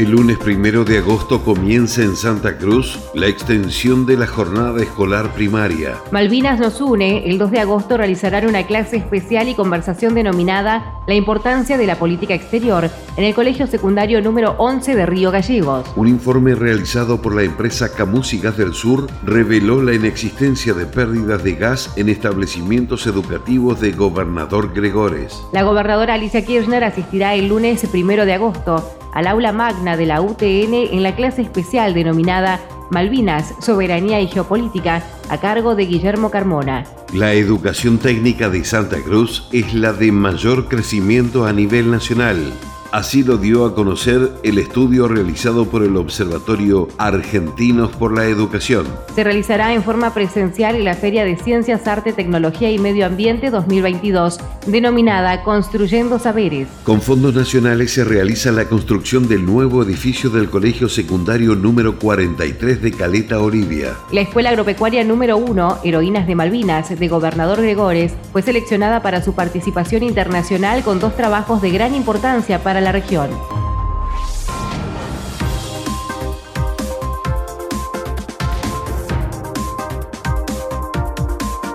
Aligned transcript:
El 0.00 0.12
lunes 0.12 0.38
primero 0.38 0.82
de 0.86 0.96
agosto 0.96 1.42
comienza 1.42 2.00
en 2.00 2.16
Santa 2.16 2.56
Cruz 2.56 2.98
la 3.12 3.26
extensión 3.26 4.06
de 4.06 4.16
la 4.16 4.26
jornada 4.26 4.82
escolar 4.82 5.34
primaria. 5.34 5.98
Malvinas 6.10 6.58
nos 6.58 6.80
une. 6.80 7.28
El 7.28 7.36
2 7.36 7.50
de 7.50 7.60
agosto 7.60 7.98
realizarán 7.98 8.46
una 8.46 8.62
clase 8.62 8.96
especial 8.96 9.50
y 9.50 9.54
conversación 9.54 10.14
denominada 10.14 10.94
La 11.06 11.12
importancia 11.12 11.76
de 11.76 11.86
la 11.86 11.96
política 11.96 12.32
exterior 12.32 12.88
en 13.18 13.24
el 13.24 13.34
Colegio 13.34 13.66
Secundario 13.66 14.22
número 14.22 14.54
11 14.56 14.94
de 14.94 15.04
Río 15.04 15.30
Gallegos. 15.32 15.86
Un 15.96 16.08
informe 16.08 16.54
realizado 16.54 17.20
por 17.20 17.34
la 17.34 17.42
empresa 17.42 17.92
Camus 17.92 18.32
y 18.32 18.38
Gas 18.38 18.56
del 18.56 18.72
Sur 18.72 19.06
reveló 19.22 19.82
la 19.82 19.92
inexistencia 19.92 20.72
de 20.72 20.86
pérdidas 20.86 21.44
de 21.44 21.56
gas 21.56 21.92
en 21.96 22.08
establecimientos 22.08 23.06
educativos 23.06 23.82
de 23.82 23.92
Gobernador 23.92 24.72
Gregores. 24.72 25.42
La 25.52 25.62
gobernadora 25.62 26.14
Alicia 26.14 26.42
Kirchner 26.42 26.84
asistirá 26.84 27.34
el 27.34 27.48
lunes 27.48 27.86
primero 27.92 28.24
de 28.24 28.32
agosto 28.32 28.99
al 29.12 29.26
aula 29.26 29.52
magna 29.52 29.96
de 29.96 30.06
la 30.06 30.20
UTN 30.20 30.74
en 30.92 31.02
la 31.02 31.14
clase 31.14 31.42
especial 31.42 31.94
denominada 31.94 32.60
Malvinas, 32.90 33.54
Soberanía 33.60 34.20
y 34.20 34.26
Geopolítica, 34.26 35.02
a 35.28 35.38
cargo 35.38 35.76
de 35.76 35.86
Guillermo 35.86 36.30
Carmona. 36.30 36.84
La 37.12 37.32
educación 37.34 37.98
técnica 37.98 38.48
de 38.48 38.64
Santa 38.64 39.00
Cruz 39.02 39.48
es 39.52 39.72
la 39.74 39.92
de 39.92 40.10
mayor 40.10 40.68
crecimiento 40.68 41.46
a 41.46 41.52
nivel 41.52 41.90
nacional. 41.90 42.52
Así 42.92 43.22
lo 43.22 43.38
dio 43.38 43.66
a 43.66 43.74
conocer 43.76 44.32
el 44.42 44.58
estudio 44.58 45.06
realizado 45.06 45.64
por 45.64 45.84
el 45.84 45.96
Observatorio 45.96 46.88
Argentinos 46.98 47.92
por 47.92 48.12
la 48.12 48.24
Educación. 48.24 48.84
Se 49.14 49.22
realizará 49.22 49.72
en 49.72 49.84
forma 49.84 50.12
presencial 50.12 50.74
en 50.74 50.84
la 50.84 50.94
Feria 50.94 51.24
de 51.24 51.36
Ciencias, 51.36 51.86
Arte, 51.86 52.12
Tecnología 52.12 52.68
y 52.68 52.80
Medio 52.80 53.06
Ambiente 53.06 53.50
2022, 53.50 54.40
denominada 54.66 55.44
Construyendo 55.44 56.18
Saberes. 56.18 56.66
Con 56.82 57.00
fondos 57.00 57.32
nacionales 57.32 57.92
se 57.92 58.02
realiza 58.02 58.50
la 58.50 58.64
construcción 58.64 59.28
del 59.28 59.46
nuevo 59.46 59.84
edificio 59.84 60.28
del 60.28 60.50
Colegio 60.50 60.88
Secundario 60.88 61.54
número 61.54 61.96
43 61.96 62.82
de 62.82 62.90
Caleta 62.90 63.38
Olivia. 63.38 63.94
La 64.10 64.22
Escuela 64.22 64.50
Agropecuaria 64.50 65.04
número 65.04 65.36
1, 65.36 65.78
Heroínas 65.84 66.26
de 66.26 66.34
Malvinas, 66.34 66.98
de 66.98 67.08
Gobernador 67.08 67.62
Gregores, 67.62 68.14
fue 68.32 68.42
seleccionada 68.42 69.00
para 69.00 69.22
su 69.22 69.36
participación 69.36 70.02
internacional 70.02 70.82
con 70.82 70.98
dos 70.98 71.16
trabajos 71.16 71.62
de 71.62 71.70
gran 71.70 71.94
importancia 71.94 72.64
para 72.64 72.79
la 72.80 72.92
región. 72.92 73.30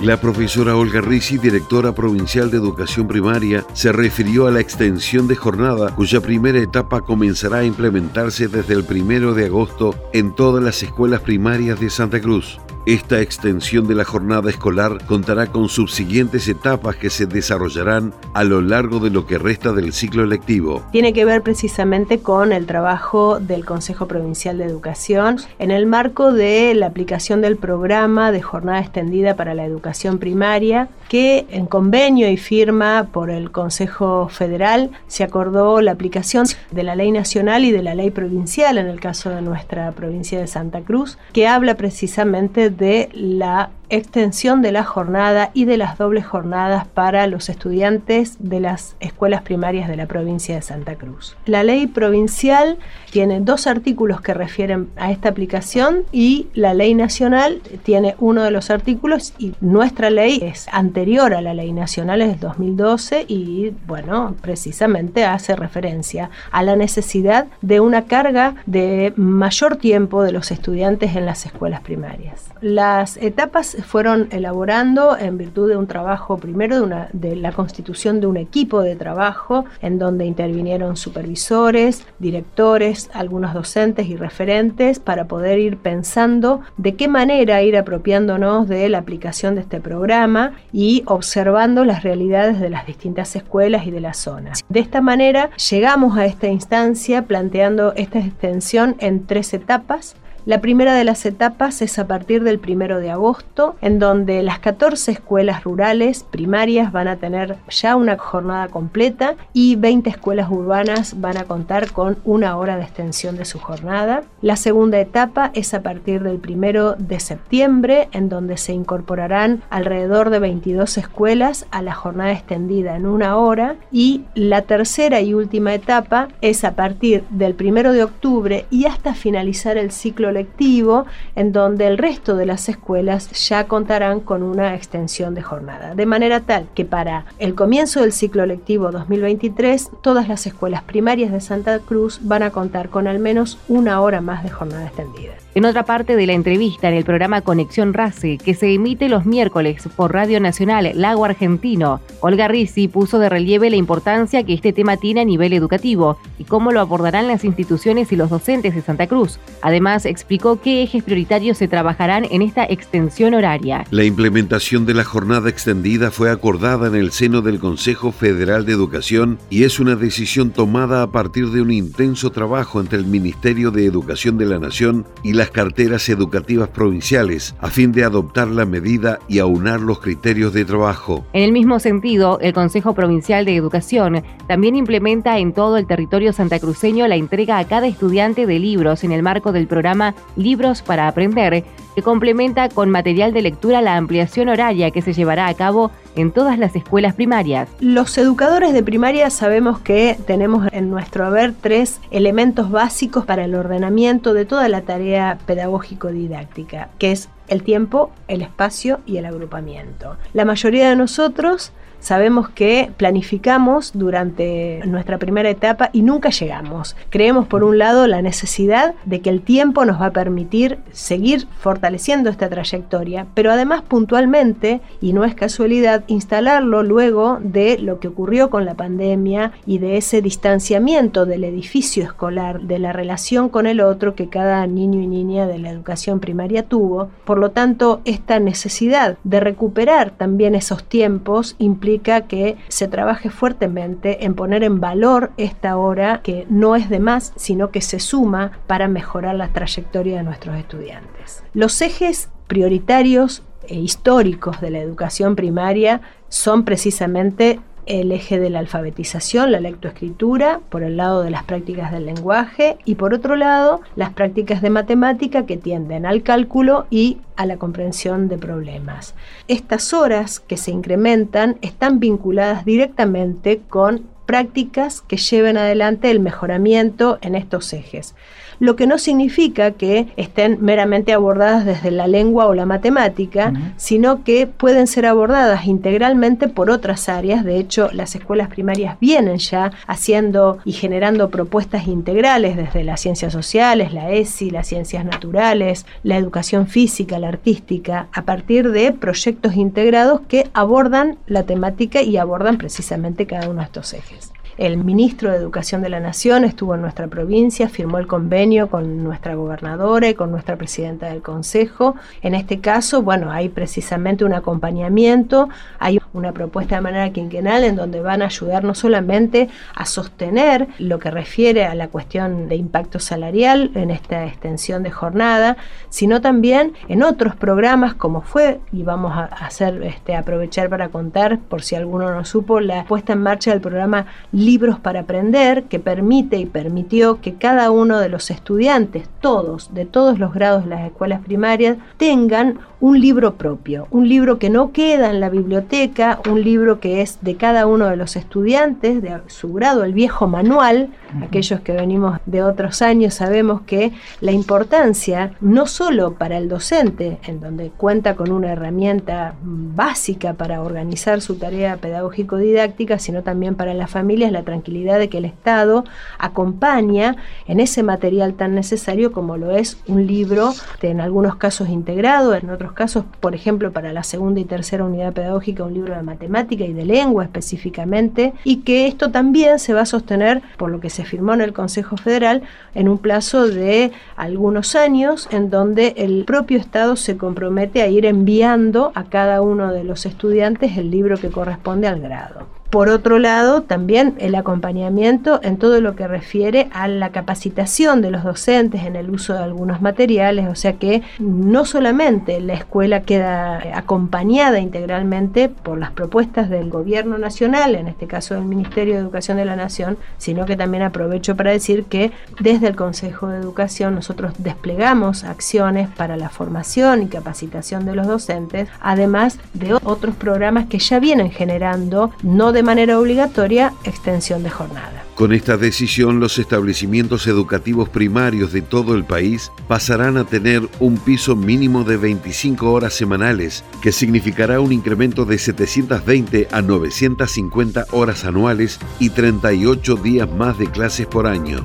La 0.05 0.21
profesora 0.21 0.75
Olga 0.75 1.01
Risi, 1.01 1.39
directora 1.39 1.91
provincial 1.91 2.51
de 2.51 2.57
educación 2.57 3.07
primaria, 3.07 3.65
se 3.73 3.91
refirió 3.91 4.45
a 4.45 4.51
la 4.51 4.59
extensión 4.59 5.27
de 5.27 5.35
jornada 5.35 5.95
cuya 5.95 6.21
primera 6.21 6.59
etapa 6.59 7.01
comenzará 7.01 7.57
a 7.57 7.63
implementarse 7.63 8.47
desde 8.47 8.75
el 8.75 8.83
primero 8.83 9.33
de 9.33 9.45
agosto 9.45 9.95
en 10.13 10.35
todas 10.35 10.63
las 10.63 10.83
escuelas 10.83 11.21
primarias 11.21 11.79
de 11.79 11.89
Santa 11.89 12.21
Cruz. 12.21 12.59
Esta 12.85 13.19
extensión 13.19 13.87
de 13.87 13.95
la 13.95 14.03
jornada 14.03 14.47
escolar 14.51 15.03
contará 15.07 15.47
con 15.47 15.69
subsiguientes 15.69 16.47
etapas 16.47 16.95
que 16.95 17.09
se 17.09 17.25
desarrollarán 17.25 18.13
a 18.35 18.43
lo 18.43 18.61
largo 18.61 18.99
de 18.99 19.09
lo 19.09 19.25
que 19.25 19.39
resta 19.39 19.71
del 19.71 19.91
ciclo 19.91 20.27
lectivo. 20.27 20.83
Tiene 20.91 21.11
que 21.11 21.25
ver 21.25 21.41
precisamente 21.41 22.19
con 22.19 22.53
el 22.53 22.67
trabajo 22.67 23.39
del 23.39 23.65
Consejo 23.65 24.07
Provincial 24.07 24.59
de 24.59 24.65
Educación 24.65 25.37
en 25.57 25.71
el 25.71 25.87
marco 25.87 26.31
de 26.31 26.75
la 26.75 26.85
aplicación 26.85 27.41
del 27.41 27.57
programa 27.57 28.31
de 28.31 28.43
jornada 28.43 28.81
extendida 28.81 29.35
para 29.35 29.55
la 29.55 29.65
educación 29.65 30.19
primaria 30.19 30.87
que 31.09 31.47
en 31.49 31.65
convenio 31.65 32.29
y 32.29 32.37
firma 32.37 33.07
por 33.11 33.31
el 33.31 33.49
Consejo 33.49 34.27
Federal 34.29 34.91
se 35.07 35.23
acordó 35.23 35.81
la 35.81 35.91
aplicación 35.91 36.45
de 36.69 36.83
la 36.83 36.95
ley 36.95 37.11
nacional 37.11 37.65
y 37.65 37.71
de 37.71 37.81
la 37.81 37.95
ley 37.95 38.11
provincial 38.11 38.77
en 38.77 38.87
el 38.87 38.99
caso 38.99 39.31
de 39.31 39.41
nuestra 39.41 39.91
provincia 39.93 40.39
de 40.39 40.45
Santa 40.45 40.81
Cruz, 40.81 41.17
que 41.33 41.47
habla 41.47 41.75
precisamente 41.77 42.74
de 42.77 43.09
la 43.13 43.71
extensión 43.89 44.61
de 44.61 44.71
la 44.71 44.83
jornada 44.83 45.51
y 45.53 45.65
de 45.65 45.77
las 45.77 45.97
dobles 45.97 46.25
jornadas 46.25 46.87
para 46.87 47.27
los 47.27 47.49
estudiantes 47.49 48.37
de 48.39 48.59
las 48.59 48.95
escuelas 48.99 49.41
primarias 49.41 49.87
de 49.87 49.95
la 49.95 50.05
provincia 50.05 50.55
de 50.55 50.61
Santa 50.61 50.95
Cruz. 50.95 51.35
La 51.45 51.63
ley 51.63 51.87
provincial 51.87 52.77
tiene 53.11 53.39
dos 53.41 53.67
artículos 53.67 54.21
que 54.21 54.33
refieren 54.33 54.89
a 54.97 55.11
esta 55.11 55.29
aplicación 55.29 56.03
y 56.11 56.47
la 56.53 56.73
ley 56.73 56.93
nacional 56.93 57.61
tiene 57.83 58.15
uno 58.19 58.43
de 58.43 58.51
los 58.51 58.69
artículos 58.69 59.33
y 59.37 59.53
nuestra 59.61 60.09
ley 60.09 60.39
es 60.41 60.67
anterior 60.71 61.33
a 61.33 61.41
la 61.41 61.53
ley 61.53 61.71
nacional, 61.71 62.21
es 62.21 62.39
2012 62.39 63.25
y 63.27 63.73
bueno, 63.87 64.35
precisamente 64.41 65.25
hace 65.25 65.55
referencia 65.55 66.29
a 66.51 66.63
la 66.63 66.75
necesidad 66.75 67.47
de 67.61 67.79
una 67.79 68.05
carga 68.05 68.55
de 68.65 69.13
mayor 69.15 69.77
tiempo 69.77 70.23
de 70.23 70.31
los 70.31 70.51
estudiantes 70.51 71.15
en 71.15 71.25
las 71.25 71.45
escuelas 71.45 71.81
primarias. 71.81 72.45
Las 72.61 73.17
etapas 73.17 73.74
fueron 73.83 74.27
elaborando 74.31 75.17
en 75.17 75.37
virtud 75.37 75.69
de 75.69 75.77
un 75.77 75.87
trabajo 75.87 76.37
primero 76.37 76.85
de, 76.85 77.07
de 77.13 77.35
la 77.35 77.51
constitución 77.51 78.19
de 78.21 78.27
un 78.27 78.37
equipo 78.37 78.81
de 78.81 78.95
trabajo 78.95 79.65
en 79.81 79.99
donde 79.99 80.25
intervinieron 80.25 80.97
supervisores, 80.97 82.05
directores, 82.19 83.09
algunos 83.13 83.53
docentes 83.53 84.07
y 84.07 84.15
referentes 84.15 84.99
para 84.99 85.25
poder 85.25 85.59
ir 85.59 85.77
pensando 85.77 86.61
de 86.77 86.95
qué 86.95 87.07
manera 87.07 87.61
ir 87.61 87.77
apropiándonos 87.77 88.67
de 88.67 88.87
la 88.89 88.99
aplicación 88.99 89.55
de 89.55 89.61
este 89.61 89.79
programa 89.79 90.53
y 90.71 91.03
observando 91.05 91.85
las 91.85 92.03
realidades 92.03 92.59
de 92.59 92.69
las 92.69 92.85
distintas 92.85 93.35
escuelas 93.35 93.85
y 93.87 93.91
de 93.91 94.01
las 94.01 94.17
zonas. 94.17 94.63
De 94.69 94.79
esta 94.79 95.01
manera 95.01 95.49
llegamos 95.69 96.17
a 96.17 96.25
esta 96.25 96.47
instancia 96.47 97.23
planteando 97.23 97.93
esta 97.93 98.19
extensión 98.19 98.95
en 98.99 99.25
tres 99.25 99.53
etapas 99.53 100.15
la 100.45 100.61
primera 100.61 100.93
de 100.93 101.03
las 101.03 101.25
etapas 101.25 101.81
es 101.81 101.97
a 101.97 102.05
partir 102.05 102.43
del 102.43 102.59
primero 102.59 102.99
de 102.99 103.09
agosto, 103.09 103.75
en 103.81 103.97
donde 103.97 104.43
las 104.43 104.59
14 104.59 105.13
escuelas 105.13 105.63
rurales 105.63 106.23
primarias 106.23 106.91
van 106.91 107.07
a 107.07 107.15
tener 107.15 107.57
ya 107.67 107.95
una 107.95 108.15
jornada 108.15 108.67
completa 108.67 109.33
y 109.53 109.75
20 109.75 110.07
escuelas 110.07 110.51
urbanas 110.51 111.19
van 111.19 111.37
a 111.37 111.45
contar 111.45 111.91
con 111.91 112.17
una 112.25 112.57
hora 112.57 112.77
de 112.77 112.83
extensión 112.83 113.37
de 113.37 113.45
su 113.45 113.57
jornada. 113.57 114.21
La 114.43 114.55
segunda 114.55 114.99
etapa 114.99 115.49
es 115.55 115.73
a 115.73 115.81
partir 115.81 116.21
del 116.21 116.37
primero 116.37 116.93
de 116.93 117.19
septiembre, 117.19 118.07
en 118.11 118.29
donde 118.29 118.57
se 118.57 118.73
incorporarán 118.73 119.63
alrededor 119.71 120.29
de 120.29 120.37
22 120.37 120.99
escuelas 120.99 121.65
a 121.71 121.81
la 121.81 121.95
jornada 121.95 122.33
extendida 122.33 122.95
en 122.95 123.07
una 123.07 123.37
hora. 123.37 123.77
Y 123.91 124.25
la 124.35 124.61
tercera 124.61 125.21
y 125.21 125.33
última 125.33 125.73
etapa 125.73 126.27
es 126.41 126.63
a 126.63 126.75
partir 126.75 127.23
del 127.31 127.55
primero 127.55 127.93
de 127.93 128.03
octubre 128.03 128.67
y 128.69 128.85
hasta 128.85 129.15
finalizar 129.15 129.77
el 129.77 129.91
ciclo 129.91 130.34
colectivo 130.35 131.05
en 131.37 131.53
donde 131.53 131.87
el 131.87 131.97
resto 131.97 132.35
de 132.35 132.45
las 132.45 132.67
escuelas 132.67 133.31
ya 133.47 133.67
contarán 133.67 134.19
con 134.19 134.43
una 134.43 134.75
extensión 134.75 135.33
de 135.33 135.41
jornada. 135.41 135.95
De 135.95 136.05
manera 136.05 136.41
tal 136.41 136.67
que 136.75 136.83
para 136.83 137.25
el 137.39 137.55
comienzo 137.55 138.01
del 138.01 138.11
ciclo 138.11 138.45
lectivo 138.45 138.91
2023, 138.91 139.91
todas 140.01 140.27
las 140.27 140.45
escuelas 140.45 140.83
primarias 140.83 141.31
de 141.31 141.39
Santa 141.39 141.79
Cruz 141.79 142.19
van 142.21 142.43
a 142.43 142.49
contar 142.49 142.89
con 142.89 143.07
al 143.07 143.19
menos 143.19 143.57
una 143.69 144.01
hora 144.01 144.19
más 144.19 144.43
de 144.43 144.49
jornada 144.49 144.87
extendida. 144.87 145.35
En 145.55 145.63
otra 145.63 145.85
parte 145.85 146.17
de 146.17 146.25
la 146.25 146.33
entrevista 146.33 146.89
en 146.89 146.95
el 146.95 147.05
programa 147.05 147.39
Conexión 147.39 147.93
RACE, 147.93 148.37
que 148.37 148.55
se 148.55 148.73
emite 148.73 149.07
los 149.07 149.25
miércoles 149.25 149.87
por 149.95 150.11
Radio 150.11 150.41
Nacional 150.41 150.91
Lago 150.95 151.23
Argentino, 151.23 152.01
Olga 152.19 152.49
Rizzi 152.49 152.89
puso 152.89 153.19
de 153.19 153.29
relieve 153.29 153.69
la 153.69 153.77
importancia 153.77 154.43
que 154.43 154.53
este 154.53 154.73
tema 154.73 154.97
tiene 154.97 155.21
a 155.21 155.25
nivel 155.25 155.53
educativo 155.53 156.17
y 156.37 156.43
cómo 156.43 156.73
lo 156.73 156.81
abordarán 156.81 157.29
las 157.29 157.45
instituciones 157.45 158.11
y 158.11 158.17
los 158.17 158.29
docentes 158.29 158.75
de 158.75 158.81
Santa 158.81 159.07
Cruz. 159.07 159.39
Además, 159.61 160.05
explicó 160.25 160.59
qué 160.59 160.81
ejes 160.81 161.03
prioritarios 161.03 161.59
se 161.59 161.67
trabajarán 161.67 162.25
en 162.31 162.41
esta 162.41 162.63
extensión 162.63 163.35
horaria. 163.35 163.85
La 163.91 164.05
implementación 164.05 164.87
de 164.87 164.95
la 164.95 165.03
jornada 165.03 165.51
extendida 165.51 166.09
fue 166.09 166.31
acordada 166.31 166.87
en 166.87 166.95
el 166.95 167.11
seno 167.11 167.43
del 167.43 167.59
Consejo 167.59 168.11
Federal 168.11 168.65
de 168.65 168.71
Educación 168.71 169.37
y 169.51 169.65
es 169.65 169.79
una 169.79 169.95
decisión 169.95 170.49
tomada 170.49 171.03
a 171.03 171.11
partir 171.11 171.51
de 171.51 171.61
un 171.61 171.69
intenso 171.69 172.31
trabajo 172.31 172.81
entre 172.81 172.97
el 172.97 173.05
Ministerio 173.05 173.69
de 173.69 173.85
Educación 173.85 174.39
de 174.39 174.47
la 174.47 174.57
Nación 174.57 175.05
y 175.21 175.33
las 175.33 175.51
carteras 175.51 176.09
educativas 176.09 176.69
provinciales 176.69 177.53
a 177.59 177.69
fin 177.69 177.91
de 177.91 178.03
adoptar 178.03 178.47
la 178.47 178.65
medida 178.65 179.19
y 179.27 179.37
aunar 179.37 179.79
los 179.79 179.99
criterios 179.99 180.53
de 180.53 180.65
trabajo. 180.65 181.23
En 181.33 181.43
el 181.43 181.51
mismo 181.51 181.79
sentido, 181.79 182.39
el 182.41 182.53
Consejo 182.53 182.95
Provincial 182.95 183.45
de 183.45 183.55
Educación 183.55 184.23
también 184.47 184.75
implementa 184.75 185.37
en 185.37 185.53
todo 185.53 185.77
el 185.77 185.85
territorio 185.85 186.33
santacruceño 186.33 187.07
la 187.07 187.15
entrega 187.15 187.59
a 187.59 187.67
cada 187.67 187.85
estudiante 187.85 188.47
de 188.47 188.57
libros 188.57 189.03
en 189.03 189.11
el 189.11 189.21
marco 189.21 189.51
del 189.51 189.67
programa 189.67 190.14
Libros 190.35 190.81
para 190.81 191.07
Aprender, 191.07 191.63
que 191.95 192.01
complementa 192.01 192.69
con 192.69 192.89
material 192.89 193.33
de 193.33 193.41
lectura 193.41 193.81
la 193.81 193.95
ampliación 193.95 194.49
horaria 194.49 194.91
que 194.91 195.01
se 195.01 195.13
llevará 195.13 195.47
a 195.47 195.53
cabo 195.53 195.91
en 196.15 196.31
todas 196.31 196.59
las 196.59 196.75
escuelas 196.75 197.13
primarias. 197.13 197.69
Los 197.79 198.17
educadores 198.17 198.73
de 198.73 198.83
primaria 198.83 199.29
sabemos 199.29 199.79
que 199.79 200.17
tenemos 200.27 200.67
en 200.71 200.89
nuestro 200.89 201.25
haber 201.25 201.53
tres 201.53 202.01
elementos 202.11 202.69
básicos 202.69 203.25
para 203.25 203.45
el 203.45 203.55
ordenamiento 203.55 204.33
de 204.33 204.45
toda 204.45 204.67
la 204.67 204.81
tarea 204.81 205.37
pedagógico-didáctica, 205.45 206.89
que 206.99 207.11
es 207.11 207.29
el 207.47 207.63
tiempo, 207.63 208.11
el 208.27 208.41
espacio 208.41 208.99
y 209.05 209.17
el 209.17 209.25
agrupamiento. 209.25 210.17
La 210.33 210.45
mayoría 210.45 210.89
de 210.89 210.95
nosotros 210.95 211.71
Sabemos 212.05 212.49
que 212.49 212.91
planificamos 212.97 213.89
durante 213.95 214.79
nuestra 214.85 215.17
primera 215.17 215.49
etapa 215.49 215.89
y 215.91 216.03
nunca 216.03 216.29
llegamos. 216.29 216.95
Creemos, 217.09 217.47
por 217.47 217.63
un 217.63 217.79
lado, 217.79 218.05
la 218.05 218.21
necesidad 218.21 218.93
de 219.05 219.21
que 219.21 219.31
el 219.31 219.41
tiempo 219.41 219.85
nos 219.85 219.99
va 219.99 220.05
a 220.05 220.13
permitir 220.13 220.77
seguir 220.91 221.47
fortaleciendo 221.57 222.29
esta 222.29 222.47
trayectoria, 222.47 223.25
pero 223.33 223.51
además 223.51 223.81
puntualmente, 223.81 224.81
y 225.01 225.13
no 225.13 225.25
es 225.25 225.33
casualidad, 225.33 226.03
instalarlo 226.05 226.83
luego 226.83 227.39
de 227.41 227.79
lo 227.79 227.99
que 227.99 228.09
ocurrió 228.09 228.51
con 228.51 228.65
la 228.65 228.75
pandemia 228.75 229.53
y 229.65 229.79
de 229.79 229.97
ese 229.97 230.21
distanciamiento 230.21 231.25
del 231.25 231.43
edificio 231.43 232.03
escolar, 232.03 232.61
de 232.61 232.77
la 232.77 232.93
relación 232.93 233.49
con 233.49 233.65
el 233.65 233.81
otro 233.81 234.13
que 234.13 234.29
cada 234.29 234.67
niño 234.67 235.01
y 235.01 235.07
niña 235.07 235.47
de 235.47 235.57
la 235.57 235.71
educación 235.71 236.19
primaria 236.19 236.61
tuvo. 236.61 237.09
Por 237.25 237.39
lo 237.39 237.49
tanto, 237.49 238.01
esta 238.05 238.39
necesidad 238.39 239.17
de 239.23 239.39
recuperar 239.39 240.11
también 240.11 240.53
esos 240.53 240.83
tiempos 240.83 241.55
implica 241.57 241.94
que 241.99 242.57
se 242.67 242.87
trabaje 242.87 243.29
fuertemente 243.29 244.25
en 244.25 244.35
poner 244.35 244.63
en 244.63 244.79
valor 244.79 245.31
esta 245.37 245.77
hora 245.77 246.21
que 246.23 246.45
no 246.49 246.75
es 246.75 246.89
de 246.89 246.99
más, 246.99 247.33
sino 247.35 247.71
que 247.71 247.81
se 247.81 247.99
suma 247.99 248.59
para 248.67 248.87
mejorar 248.87 249.35
la 249.35 249.49
trayectoria 249.49 250.17
de 250.17 250.23
nuestros 250.23 250.57
estudiantes. 250.57 251.43
Los 251.53 251.81
ejes 251.81 252.29
prioritarios 252.47 253.43
e 253.67 253.75
históricos 253.75 254.61
de 254.61 254.69
la 254.69 254.79
educación 254.79 255.35
primaria 255.35 256.01
son 256.29 256.65
precisamente 256.65 257.59
el 257.85 258.11
eje 258.11 258.39
de 258.39 258.49
la 258.49 258.59
alfabetización, 258.59 259.51
la 259.51 259.59
lectoescritura, 259.59 260.59
por 260.69 260.83
el 260.83 260.97
lado 260.97 261.21
de 261.23 261.29
las 261.29 261.43
prácticas 261.43 261.91
del 261.91 262.05
lenguaje 262.05 262.77
y 262.85 262.95
por 262.95 263.13
otro 263.13 263.35
lado 263.35 263.81
las 263.95 264.11
prácticas 264.13 264.61
de 264.61 264.69
matemática 264.69 265.45
que 265.45 265.57
tienden 265.57 266.05
al 266.05 266.23
cálculo 266.23 266.87
y 266.89 267.17
a 267.35 267.45
la 267.45 267.57
comprensión 267.57 268.27
de 268.27 268.37
problemas. 268.37 269.15
Estas 269.47 269.93
horas 269.93 270.39
que 270.39 270.57
se 270.57 270.71
incrementan 270.71 271.57
están 271.61 271.99
vinculadas 271.99 272.65
directamente 272.65 273.61
con 273.69 274.03
prácticas 274.25 275.01
que 275.01 275.17
lleven 275.17 275.57
adelante 275.57 276.09
el 276.09 276.19
mejoramiento 276.19 277.19
en 277.21 277.35
estos 277.35 277.71
ejes 277.73 278.15
lo 278.59 278.75
que 278.75 278.87
no 278.87 278.97
significa 278.97 279.71
que 279.71 280.07
estén 280.17 280.57
meramente 280.61 281.13
abordadas 281.13 281.65
desde 281.65 281.91
la 281.91 282.07
lengua 282.07 282.47
o 282.47 282.53
la 282.53 282.65
matemática, 282.65 283.53
sino 283.77 284.23
que 284.23 284.47
pueden 284.47 284.87
ser 284.87 285.05
abordadas 285.05 285.65
integralmente 285.65 286.47
por 286.47 286.69
otras 286.69 287.09
áreas. 287.09 287.43
De 287.43 287.57
hecho, 287.57 287.89
las 287.91 288.15
escuelas 288.15 288.49
primarias 288.49 288.97
vienen 288.99 289.37
ya 289.37 289.71
haciendo 289.87 290.59
y 290.65 290.73
generando 290.73 291.29
propuestas 291.29 291.87
integrales 291.87 292.55
desde 292.55 292.83
las 292.83 293.01
ciencias 293.01 293.33
sociales, 293.33 293.93
la 293.93 294.11
ESI, 294.11 294.49
las 294.49 294.67
ciencias 294.67 295.05
naturales, 295.05 295.85
la 296.03 296.17
educación 296.17 296.67
física, 296.67 297.19
la 297.19 297.29
artística, 297.29 298.07
a 298.13 298.23
partir 298.23 298.71
de 298.71 298.91
proyectos 298.91 299.55
integrados 299.55 300.21
que 300.27 300.47
abordan 300.53 301.17
la 301.27 301.43
temática 301.43 302.01
y 302.01 302.17
abordan 302.17 302.57
precisamente 302.57 303.25
cada 303.25 303.49
uno 303.49 303.59
de 303.59 303.65
estos 303.65 303.93
ejes. 303.93 304.34
El 304.57 304.77
ministro 304.77 305.31
de 305.31 305.37
Educación 305.37 305.81
de 305.81 305.89
la 305.89 305.99
Nación 305.99 306.45
estuvo 306.45 306.75
en 306.75 306.81
nuestra 306.81 307.07
provincia, 307.07 307.67
firmó 307.67 307.97
el 307.97 308.07
convenio 308.07 308.69
con 308.69 309.03
nuestra 309.03 309.35
gobernadora 309.35 310.07
y 310.07 310.13
con 310.13 310.31
nuestra 310.31 310.55
presidenta 310.55 311.07
del 311.07 311.21
Consejo. 311.21 311.95
En 312.21 312.35
este 312.35 312.61
caso, 312.61 313.01
bueno, 313.01 313.31
hay 313.31 313.49
precisamente 313.49 314.23
un 314.23 314.31
acompañamiento, 314.31 315.49
hay 315.77 315.99
una 316.13 316.31
propuesta 316.31 316.75
de 316.75 316.81
manera 316.81 317.09
quinquenal 317.09 317.65
en 317.65 317.75
donde 317.75 317.99
van 317.99 318.21
a 318.21 318.27
ayudar 318.27 318.63
no 318.63 318.75
solamente 318.75 319.49
a 319.75 319.85
sostener 319.85 320.69
lo 320.79 320.99
que 320.99 321.11
refiere 321.11 321.65
a 321.65 321.75
la 321.75 321.89
cuestión 321.89 322.47
de 322.47 322.55
impacto 322.55 322.99
salarial 322.99 323.71
en 323.75 323.91
esta 323.91 324.25
extensión 324.25 324.83
de 324.83 324.91
jornada, 324.91 325.57
sino 325.89 326.21
también 326.21 326.75
en 326.87 327.03
otros 327.03 327.35
programas 327.35 327.93
como 327.93 328.21
fue, 328.21 328.61
y 328.71 328.83
vamos 328.83 329.17
a 329.17 329.25
hacer 329.25 329.83
este, 329.83 330.15
aprovechar 330.15 330.69
para 330.69 330.87
contar, 330.87 331.39
por 331.39 331.61
si 331.61 331.75
alguno 331.75 332.09
no 332.13 332.23
supo, 332.23 332.61
la 332.61 332.85
puesta 332.85 333.11
en 333.11 333.21
marcha 333.21 333.51
del 333.51 333.59
programa 333.59 334.05
libros 334.45 334.79
para 334.79 335.01
aprender 335.01 335.63
que 335.63 335.79
permite 335.79 336.37
y 336.37 336.45
permitió 336.45 337.19
que 337.19 337.35
cada 337.35 337.71
uno 337.71 337.99
de 337.99 338.09
los 338.09 338.29
estudiantes, 338.31 339.09
todos, 339.19 339.73
de 339.73 339.85
todos 339.85 340.19
los 340.19 340.33
grados 340.33 340.63
de 340.63 340.69
las 340.69 340.85
escuelas 340.85 341.21
primarias, 341.21 341.77
tengan 341.97 342.59
un 342.79 342.99
libro 342.99 343.35
propio, 343.35 343.87
un 343.89 344.07
libro 344.07 344.37
que 344.37 344.49
no 344.49 344.71
queda 344.71 345.09
en 345.09 345.19
la 345.19 345.29
biblioteca, 345.29 346.19
un 346.29 346.43
libro 346.43 346.79
que 346.79 347.01
es 347.01 347.17
de 347.21 347.35
cada 347.35 347.65
uno 347.65 347.87
de 347.87 347.95
los 347.95 348.15
estudiantes, 348.15 349.01
de 349.01 349.21
su 349.27 349.53
grado, 349.53 349.83
el 349.83 349.93
viejo 349.93 350.27
manual. 350.27 350.89
Aquellos 351.23 351.61
que 351.61 351.71
venimos 351.71 352.19
de 352.25 352.43
otros 352.43 352.81
años 352.81 353.15
sabemos 353.15 353.61
que 353.61 353.93
la 354.21 354.33
importancia, 354.33 355.31
no 355.41 355.65
solo 355.65 356.13
para 356.13 356.37
el 356.37 356.47
docente, 356.47 357.17
en 357.25 357.39
donde 357.39 357.69
cuenta 357.69 358.15
con 358.15 358.31
una 358.31 358.51
herramienta 358.51 359.33
básica 359.41 360.33
para 360.33 360.61
organizar 360.61 361.21
su 361.21 361.35
tarea 361.35 361.77
pedagógico-didáctica, 361.77 362.99
sino 362.99 363.23
también 363.23 363.55
para 363.55 363.73
las 363.73 363.89
familias, 363.89 364.31
la 364.35 364.43
tranquilidad 364.43 364.99
de 364.99 365.09
que 365.09 365.17
el 365.17 365.25
Estado 365.25 365.83
acompaña 366.19 367.15
en 367.47 367.59
ese 367.59 367.83
material 367.83 368.35
tan 368.35 368.53
necesario 368.55 369.11
como 369.11 369.37
lo 369.37 369.51
es 369.51 369.77
un 369.87 370.05
libro, 370.05 370.53
en 370.81 371.01
algunos 371.01 371.35
casos 371.35 371.69
integrado, 371.69 372.35
en 372.35 372.49
otros 372.49 372.73
casos, 372.73 373.05
por 373.19 373.33
ejemplo, 373.33 373.71
para 373.71 373.91
la 373.91 374.03
segunda 374.03 374.39
y 374.39 374.45
tercera 374.45 374.85
unidad 374.85 375.13
pedagógica, 375.13 375.63
un 375.63 375.73
libro 375.73 375.95
de 375.95 376.03
matemática 376.03 376.63
y 376.63 376.73
de 376.73 376.85
lengua 376.85 377.23
específicamente, 377.23 378.33
y 378.43 378.57
que 378.57 378.87
esto 378.87 379.11
también 379.11 379.57
se 379.59 379.73
va 379.73 379.81
a 379.81 379.85
sostener, 379.85 380.41
por 380.57 380.69
lo 380.69 380.79
que 380.79 380.89
se 380.89 381.05
firmó 381.05 381.33
en 381.33 381.41
el 381.41 381.53
Consejo 381.53 381.97
Federal, 381.97 382.43
en 382.73 382.87
un 382.87 382.97
plazo 382.97 383.47
de 383.47 383.91
algunos 384.15 384.75
años, 384.75 385.27
en 385.31 385.49
donde 385.49 385.95
el 385.97 386.25
propio 386.25 386.59
Estado 386.59 386.95
se 386.95 387.17
compromete 387.17 387.81
a 387.81 387.87
ir 387.87 388.05
enviando 388.05 388.91
a 388.95 389.05
cada 389.05 389.41
uno 389.41 389.73
de 389.73 389.83
los 389.83 390.05
estudiantes 390.05 390.77
el 390.77 390.91
libro 390.91 391.17
que 391.17 391.29
corresponde 391.29 391.87
al 391.87 391.99
grado. 392.01 392.54
Por 392.69 392.89
otro 392.89 393.19
lado, 393.19 393.61
también 393.61 394.15
el 394.17 394.35
acompañamiento 394.35 395.39
en 395.43 395.57
todo 395.57 395.79
lo 395.79 395.95
que 395.95 396.07
refiere 396.07 396.67
a 396.73 396.87
la 396.87 397.09
capacitación 397.11 398.01
de 398.01 398.11
los 398.11 398.23
docentes 398.23 398.83
en 398.83 398.95
el 398.95 399.09
uso 399.09 399.33
de 399.33 399.39
algunos 399.39 399.81
materiales, 399.81 400.47
o 400.49 400.55
sea 400.55 400.73
que 400.73 401.01
no 401.19 401.63
solamente 401.63 402.41
la 402.41 402.53
escuela 402.53 403.03
queda 403.03 403.77
acompañada 403.77 404.59
integralmente 404.59 405.47
por 405.47 405.77
las 405.77 405.91
propuestas 405.91 406.49
del 406.49 406.69
gobierno 406.69 407.17
nacional, 407.17 407.75
en 407.75 407.87
este 407.87 408.07
caso 408.07 408.33
del 408.33 408.45
Ministerio 408.45 408.95
de 408.95 408.99
Educación 408.99 409.37
de 409.37 409.45
la 409.45 409.55
Nación, 409.55 409.97
sino 410.17 410.45
que 410.45 410.57
también 410.57 410.83
aprovecho 410.83 411.35
para 411.35 411.51
decir 411.51 411.85
que 411.85 412.11
desde 412.39 412.67
el 412.67 412.75
Consejo 412.75 413.27
de 413.27 413.37
Educación 413.37 413.95
nosotros 413.95 414.33
desplegamos 414.39 415.23
acciones 415.23 415.87
para 415.89 416.17
la 416.17 416.29
formación 416.29 417.03
y 417.03 417.07
capacitación 417.07 417.85
de 417.85 417.95
los 417.95 418.07
docentes, 418.07 418.67
además 418.81 419.39
de 419.53 419.75
otros 419.75 420.15
programas 420.15 420.65
que 420.65 420.79
ya 420.79 420.99
vienen 420.99 421.31
generando, 421.31 422.11
no 422.21 422.51
de 422.55 422.63
manera 422.63 422.97
obligatoria 422.97 423.73
extensión 423.83 424.41
de 424.41 424.49
jornada. 424.49 425.05
Con 425.13 425.31
esta 425.33 425.57
decisión, 425.57 426.19
los 426.19 426.39
establecimientos 426.39 427.27
educativos 427.27 427.89
primarios 427.89 428.51
de 428.51 428.61
todo 428.61 428.95
el 428.95 429.05
país 429.05 429.51
pasarán 429.67 430.17
a 430.17 430.23
tener 430.23 430.67
un 430.79 430.97
piso 430.97 431.35
mínimo 431.35 431.83
de 431.83 431.97
25 431.97 432.71
horas 432.71 432.93
semanales, 432.93 433.63
que 433.81 433.91
significará 433.91 434.59
un 434.59 434.71
incremento 434.71 435.25
de 435.25 435.37
720 435.37 436.47
a 436.51 436.61
950 436.61 437.85
horas 437.91 438.25
anuales 438.25 438.79
y 438.99 439.11
38 439.11 439.95
días 439.97 440.29
más 440.31 440.57
de 440.57 440.71
clases 440.71 441.05
por 441.05 441.27
año. 441.27 441.63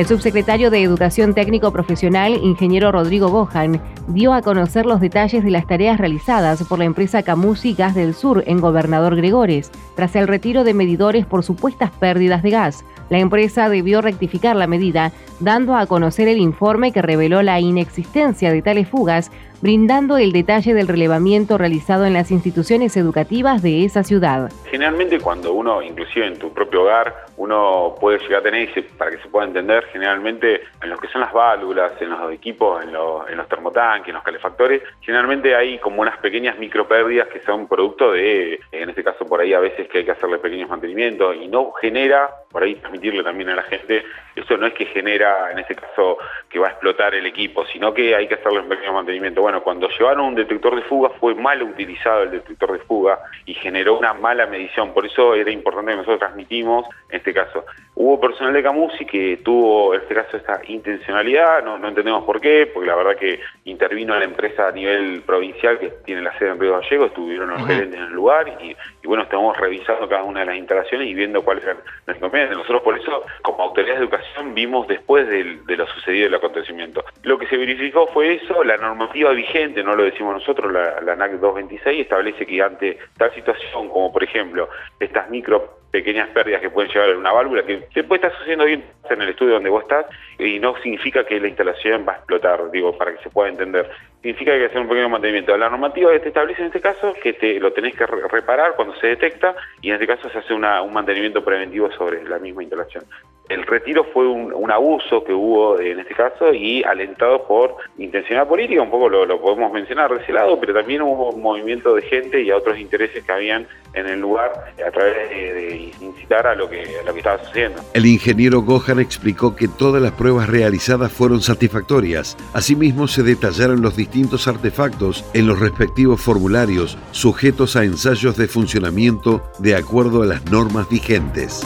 El 0.00 0.06
subsecretario 0.06 0.70
de 0.70 0.82
Educación 0.82 1.34
Técnico 1.34 1.72
Profesional, 1.72 2.32
ingeniero 2.42 2.90
Rodrigo 2.90 3.28
Bojan, 3.28 3.82
dio 4.08 4.32
a 4.32 4.40
conocer 4.40 4.86
los 4.86 4.98
detalles 4.98 5.44
de 5.44 5.50
las 5.50 5.66
tareas 5.66 5.98
realizadas 5.98 6.64
por 6.64 6.78
la 6.78 6.86
empresa 6.86 7.22
Camusi 7.22 7.74
Gas 7.74 7.94
del 7.94 8.14
Sur 8.14 8.42
en 8.46 8.62
Gobernador 8.62 9.14
Gregores, 9.14 9.70
tras 9.96 10.16
el 10.16 10.26
retiro 10.26 10.64
de 10.64 10.72
medidores 10.72 11.26
por 11.26 11.42
supuestas 11.42 11.90
pérdidas 11.90 12.42
de 12.42 12.48
gas. 12.48 12.82
La 13.10 13.18
empresa 13.18 13.68
debió 13.68 14.00
rectificar 14.00 14.56
la 14.56 14.66
medida, 14.66 15.12
dando 15.38 15.76
a 15.76 15.84
conocer 15.84 16.28
el 16.28 16.38
informe 16.38 16.92
que 16.92 17.02
reveló 17.02 17.42
la 17.42 17.60
inexistencia 17.60 18.50
de 18.50 18.62
tales 18.62 18.88
fugas, 18.88 19.30
brindando 19.60 20.16
el 20.18 20.32
detalle 20.32 20.74
del 20.74 20.88
relevamiento 20.88 21.58
realizado 21.58 22.06
en 22.06 22.14
las 22.14 22.30
instituciones 22.30 22.96
educativas 22.96 23.62
de 23.62 23.84
esa 23.84 24.02
ciudad. 24.02 24.50
Generalmente 24.70 25.18
cuando 25.20 25.52
uno, 25.52 25.82
inclusive 25.82 26.26
en 26.26 26.38
tu 26.38 26.52
propio 26.52 26.82
hogar, 26.82 27.26
uno 27.36 27.94
puede 28.00 28.18
llegar 28.18 28.40
a 28.40 28.42
tener, 28.42 28.68
para 28.96 29.10
que 29.10 29.18
se 29.18 29.28
pueda 29.28 29.46
entender, 29.46 29.84
generalmente 29.92 30.62
en 30.82 30.90
lo 30.90 30.98
que 30.98 31.08
son 31.08 31.22
las 31.22 31.32
válvulas, 31.32 31.92
en 32.00 32.10
los 32.10 32.32
equipos, 32.32 32.82
en 32.84 32.92
los, 32.92 33.28
en 33.28 33.36
los 33.36 33.48
termotanques, 33.48 34.08
en 34.08 34.14
los 34.14 34.22
calefactores, 34.22 34.82
generalmente 35.00 35.54
hay 35.54 35.78
como 35.78 36.02
unas 36.02 36.18
pequeñas 36.18 36.58
micropérdidas 36.58 37.28
que 37.28 37.40
son 37.40 37.66
producto 37.66 38.12
de, 38.12 38.60
en 38.72 38.90
este 38.90 39.02
caso 39.02 39.24
por 39.26 39.40
ahí 39.40 39.52
a 39.52 39.60
veces 39.60 39.88
que 39.88 39.98
hay 39.98 40.04
que 40.04 40.10
hacerle 40.12 40.38
pequeños 40.38 40.68
mantenimientos 40.68 41.36
y 41.36 41.48
no 41.48 41.72
genera, 41.72 42.28
por 42.50 42.62
ahí 42.62 42.74
transmitirle 42.76 43.22
también 43.22 43.50
a 43.50 43.56
la 43.56 43.62
gente, 43.62 44.04
eso 44.34 44.56
no 44.56 44.66
es 44.66 44.74
que 44.74 44.86
genera, 44.86 45.50
en 45.52 45.58
este 45.60 45.74
caso, 45.74 46.18
que 46.48 46.58
va 46.58 46.68
a 46.68 46.70
explotar 46.70 47.14
el 47.14 47.26
equipo, 47.26 47.64
sino 47.66 47.94
que 47.94 48.14
hay 48.14 48.26
que 48.26 48.34
hacerle 48.34 48.60
un 48.60 48.68
pequeño 48.68 48.92
mantenimiento. 48.92 49.42
Bueno, 49.42 49.62
cuando 49.62 49.88
llevaron 49.88 50.26
un 50.26 50.34
detector 50.34 50.74
de 50.74 50.82
fuga 50.82 51.10
fue 51.20 51.34
mal 51.34 51.62
utilizado 51.62 52.24
el 52.24 52.32
detector 52.32 52.72
de 52.72 52.78
fuga 52.80 53.20
y 53.46 53.54
generó 53.54 53.98
una 53.98 54.14
mala 54.14 54.46
medición, 54.46 54.92
por 54.92 55.06
eso 55.06 55.34
era 55.34 55.50
importante 55.50 55.92
que 55.92 55.96
nosotros 55.98 56.20
transmitimos, 56.20 56.86
en 57.08 57.16
este 57.16 57.32
caso, 57.32 57.64
hubo 57.94 58.20
personal 58.20 58.52
de 58.52 58.62
Camusi 58.62 59.04
que 59.04 59.40
tuvo, 59.44 59.94
en 59.94 60.00
este 60.00 60.14
caso, 60.14 60.36
esta 60.36 60.60
intencionalidad, 60.66 61.62
no, 61.62 61.76
entendemos 61.86 62.24
por 62.24 62.40
qué, 62.40 62.70
porque 62.72 62.88
la 62.88 62.96
verdad 62.96 63.16
que 63.16 63.40
intervino 63.64 64.18
la 64.18 64.24
empresa 64.24 64.68
a 64.68 64.72
nivel 64.72 65.22
provincial 65.22 65.78
que 65.78 65.88
tiene 66.04 66.22
la 66.22 66.36
sede 66.38 66.50
en 66.50 66.60
Río 66.60 66.78
Gallegos, 66.78 67.08
estuvieron 67.08 67.50
los 67.50 67.66
gerentes 67.66 67.98
en 67.98 68.06
el 68.06 68.12
lugar 68.12 68.48
y, 68.60 68.76
bueno, 69.06 69.24
estamos 69.24 69.56
revisando 69.56 70.08
cada 70.08 70.22
una 70.22 70.40
de 70.40 70.46
las 70.46 70.56
instalaciones 70.56 71.08
y 71.08 71.14
viendo 71.14 71.42
cuáles 71.42 71.64
eran 71.64 71.78
las 72.06 72.16
Nosotros 72.48 72.82
por 72.82 72.98
eso, 72.98 73.24
como 73.42 73.64
autoridad 73.64 73.94
de 73.94 74.00
educación, 74.00 74.54
vimos 74.54 74.86
después 74.88 75.28
de, 75.28 75.58
de 75.66 75.76
lo 75.76 75.86
sucedido 75.88 76.28
el 76.28 76.34
acontecimiento. 76.34 77.04
Lo 77.22 77.38
que 77.38 77.46
se 77.46 77.56
verificó 77.56 78.06
fue 78.08 78.34
eso, 78.34 78.64
la 78.64 78.76
normativa 78.76 79.30
vigente, 79.32 79.82
no 79.82 79.94
lo 79.94 80.04
decimos 80.04 80.34
nosotros, 80.34 80.72
la, 80.72 81.00
la 81.00 81.16
NAC 81.16 81.32
226 81.32 82.00
establece 82.00 82.46
que 82.46 82.62
ante 82.62 82.98
tal 83.16 83.32
situación 83.34 83.88
como 83.88 84.12
por 84.12 84.24
ejemplo 84.24 84.68
estas 84.98 85.28
micro 85.30 85.79
pequeñas 85.90 86.28
pérdidas 86.30 86.60
que 86.60 86.70
pueden 86.70 86.90
llevar 86.90 87.10
a 87.10 87.18
una 87.18 87.32
válvula, 87.32 87.62
que 87.64 87.88
se 87.92 88.04
puede 88.04 88.24
estar 88.24 88.32
sucediendo 88.38 88.64
bien 88.64 88.84
en 89.08 89.22
el 89.22 89.28
estudio 89.28 89.54
donde 89.54 89.70
vos 89.70 89.82
estás 89.82 90.06
y 90.38 90.58
no 90.58 90.76
significa 90.82 91.24
que 91.24 91.40
la 91.40 91.48
instalación 91.48 92.04
va 92.08 92.12
a 92.12 92.16
explotar, 92.16 92.70
digo, 92.70 92.96
para 92.96 93.14
que 93.14 93.22
se 93.22 93.30
pueda 93.30 93.48
entender. 93.48 93.90
Significa 94.22 94.52
que 94.52 94.54
hay 94.56 94.60
que 94.60 94.66
hacer 94.66 94.80
un 94.80 94.88
pequeño 94.88 95.08
mantenimiento. 95.08 95.56
La 95.56 95.68
normativa 95.68 96.12
que 96.12 96.20
te 96.20 96.28
establece 96.28 96.60
en 96.60 96.68
este 96.68 96.80
caso 96.80 97.14
que 97.22 97.32
te 97.32 97.58
lo 97.58 97.72
tenés 97.72 97.96
que 97.96 98.06
reparar 98.06 98.74
cuando 98.76 98.94
se 98.96 99.08
detecta 99.08 99.56
y 99.80 99.88
en 99.88 99.94
este 99.94 100.06
caso 100.06 100.28
se 100.30 100.38
hace 100.38 100.54
un 100.54 100.92
mantenimiento 100.92 101.42
preventivo 101.42 101.90
sobre 101.92 102.22
la 102.24 102.38
misma 102.38 102.62
instalación. 102.62 103.04
El 103.50 103.66
retiro 103.66 104.04
fue 104.04 104.28
un, 104.28 104.70
abuso 104.70 105.24
que 105.24 105.32
hubo 105.32 105.80
en 105.80 105.98
este 105.98 106.14
caso 106.14 106.54
y 106.54 106.84
alentado 106.84 107.44
por 107.48 107.78
intencionalidad 107.98 108.48
política, 108.48 108.80
un 108.80 108.90
poco 108.90 109.08
lo, 109.08 109.40
podemos 109.40 109.72
mencionar 109.72 110.14
de 110.14 110.22
ese 110.22 110.32
lado, 110.32 110.60
pero 110.60 110.72
también 110.72 111.02
hubo 111.02 111.30
un 111.30 111.42
movimiento 111.42 111.96
de 111.96 112.02
gente 112.02 112.40
y 112.40 112.50
a 112.52 112.56
otros 112.56 112.78
intereses 112.78 113.24
que 113.24 113.32
habían 113.32 113.66
en 113.94 114.06
el 114.06 114.20
lugar 114.20 114.52
a 114.86 114.90
través 114.92 115.30
de, 115.30 115.79
incitar 116.00 116.46
a 116.46 116.54
lo, 116.54 116.68
que, 116.68 116.82
a 117.00 117.06
lo 117.06 117.12
que 117.12 117.20
estaba 117.20 117.42
sucediendo. 117.44 117.82
El 117.94 118.06
ingeniero 118.06 118.62
Gohan 118.62 119.00
explicó 119.00 119.56
que 119.56 119.68
todas 119.68 120.02
las 120.02 120.12
pruebas 120.12 120.48
realizadas 120.48 121.12
fueron 121.12 121.40
satisfactorias. 121.42 122.36
Asimismo, 122.52 123.08
se 123.08 123.22
detallaron 123.22 123.82
los 123.82 123.96
distintos 123.96 124.48
artefactos 124.48 125.24
en 125.34 125.46
los 125.46 125.58
respectivos 125.58 126.20
formularios, 126.20 126.98
sujetos 127.10 127.76
a 127.76 127.84
ensayos 127.84 128.36
de 128.36 128.48
funcionamiento 128.48 129.42
de 129.58 129.76
acuerdo 129.76 130.22
a 130.22 130.26
las 130.26 130.44
normas 130.50 130.88
vigentes. 130.88 131.62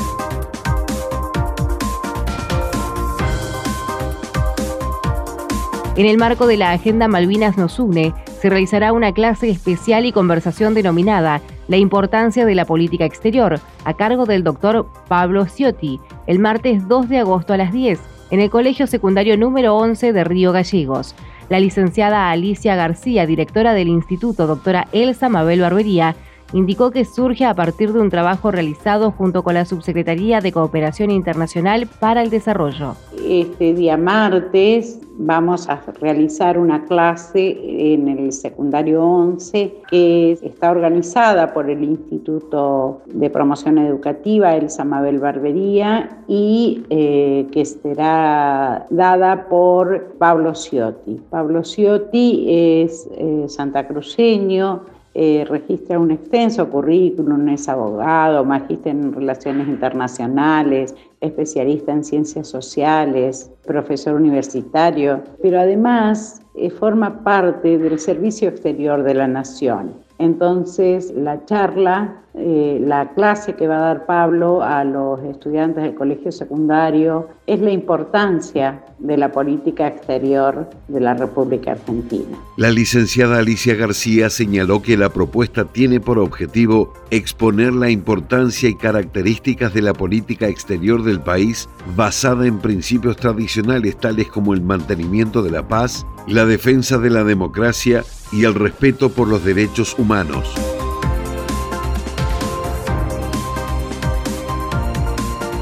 En 5.96 6.06
el 6.06 6.18
marco 6.18 6.48
de 6.48 6.56
la 6.56 6.72
Agenda 6.72 7.06
Malvinas 7.06 7.56
nos 7.56 7.78
une, 7.78 8.12
se 8.40 8.50
realizará 8.50 8.92
una 8.92 9.12
clase 9.12 9.48
especial 9.48 10.06
y 10.06 10.12
conversación 10.12 10.74
denominada 10.74 11.40
La 11.66 11.78
importancia 11.78 12.44
de 12.44 12.54
la 12.54 12.66
política 12.66 13.06
exterior, 13.06 13.58
a 13.84 13.94
cargo 13.94 14.26
del 14.26 14.44
doctor 14.44 14.86
Pablo 15.08 15.46
Ciotti, 15.46 15.98
el 16.26 16.38
martes 16.38 16.86
2 16.88 17.08
de 17.08 17.18
agosto 17.18 17.54
a 17.54 17.56
las 17.56 17.72
10, 17.72 18.00
en 18.30 18.40
el 18.40 18.50
Colegio 18.50 18.86
Secundario 18.86 19.38
número 19.38 19.76
11 19.76 20.12
de 20.12 20.24
Río 20.24 20.52
Gallegos. 20.52 21.14
La 21.48 21.60
licenciada 21.60 22.30
Alicia 22.30 22.74
García, 22.76 23.26
directora 23.26 23.72
del 23.72 23.88
Instituto 23.88 24.46
Doctora 24.46 24.88
Elsa 24.92 25.28
Mabel 25.28 25.60
Barbería, 25.60 26.16
indicó 26.54 26.92
que 26.92 27.04
surge 27.04 27.44
a 27.44 27.52
partir 27.52 27.92
de 27.92 28.00
un 28.00 28.10
trabajo 28.10 28.52
realizado 28.52 29.10
junto 29.10 29.42
con 29.42 29.54
la 29.54 29.64
Subsecretaría 29.64 30.40
de 30.40 30.52
Cooperación 30.52 31.10
Internacional 31.10 31.88
para 31.98 32.22
el 32.22 32.30
Desarrollo. 32.30 32.94
Este 33.26 33.74
día 33.74 33.96
martes 33.96 35.00
vamos 35.16 35.68
a 35.68 35.80
realizar 36.00 36.58
una 36.58 36.84
clase 36.84 37.58
en 37.94 38.08
el 38.08 38.32
secundario 38.32 39.02
11 39.02 39.74
que 39.90 40.32
está 40.42 40.70
organizada 40.70 41.52
por 41.52 41.70
el 41.70 41.82
Instituto 41.82 43.02
de 43.06 43.30
Promoción 43.30 43.78
Educativa 43.78 44.54
Elsa 44.54 44.84
Mabel 44.84 45.18
Barbería 45.18 46.18
y 46.28 46.84
eh, 46.90 47.46
que 47.50 47.64
será 47.64 48.86
dada 48.90 49.48
por 49.48 50.14
Pablo 50.18 50.54
Ciotti. 50.54 51.20
Pablo 51.30 51.64
Ciotti 51.64 52.44
es 52.48 53.08
eh, 53.16 53.46
santacruceño, 53.48 54.93
eh, 55.14 55.44
registra 55.48 55.98
un 55.98 56.10
extenso 56.10 56.68
currículum, 56.68 57.48
es 57.48 57.68
abogado, 57.68 58.44
magíster 58.44 58.96
en 58.96 59.12
relaciones 59.12 59.68
internacionales, 59.68 60.92
especialista 61.20 61.92
en 61.92 62.02
ciencias 62.02 62.48
sociales, 62.48 63.52
profesor 63.64 64.16
universitario, 64.16 65.22
pero 65.40 65.60
además 65.60 66.42
eh, 66.56 66.68
forma 66.68 67.22
parte 67.22 67.78
del 67.78 68.00
Servicio 68.00 68.48
Exterior 68.48 69.04
de 69.04 69.14
la 69.14 69.28
Nación. 69.28 69.94
Entonces, 70.18 71.12
la 71.16 71.44
charla, 71.44 72.23
eh, 72.36 72.80
la 72.84 73.10
clase 73.14 73.54
que 73.54 73.68
va 73.68 73.76
a 73.76 73.80
dar 73.80 74.06
Pablo 74.06 74.60
a 74.60 74.82
los 74.82 75.22
estudiantes 75.22 75.84
del 75.84 75.94
colegio 75.94 76.32
secundario 76.32 77.28
es 77.46 77.60
la 77.60 77.70
importancia 77.70 78.82
de 78.98 79.16
la 79.16 79.30
política 79.30 79.86
exterior 79.86 80.68
de 80.88 81.00
la 81.00 81.14
República 81.14 81.72
Argentina. 81.72 82.36
La 82.56 82.72
licenciada 82.72 83.38
Alicia 83.38 83.76
García 83.76 84.30
señaló 84.30 84.82
que 84.82 84.96
la 84.96 85.10
propuesta 85.10 85.66
tiene 85.66 86.00
por 86.00 86.18
objetivo 86.18 86.92
exponer 87.10 87.72
la 87.72 87.90
importancia 87.90 88.68
y 88.68 88.74
características 88.74 89.72
de 89.72 89.82
la 89.82 89.92
política 89.92 90.48
exterior 90.48 91.04
del 91.04 91.20
país 91.20 91.68
basada 91.94 92.48
en 92.48 92.58
principios 92.58 93.16
tradicionales 93.16 93.96
tales 93.96 94.26
como 94.26 94.54
el 94.54 94.60
mantenimiento 94.60 95.40
de 95.44 95.52
la 95.52 95.68
paz, 95.68 96.04
la 96.26 96.46
defensa 96.46 96.98
de 96.98 97.10
la 97.10 97.22
democracia 97.22 98.02
y 98.32 98.44
el 98.44 98.54
respeto 98.54 99.10
por 99.10 99.28
los 99.28 99.44
derechos 99.44 99.96
humanos. 99.96 100.52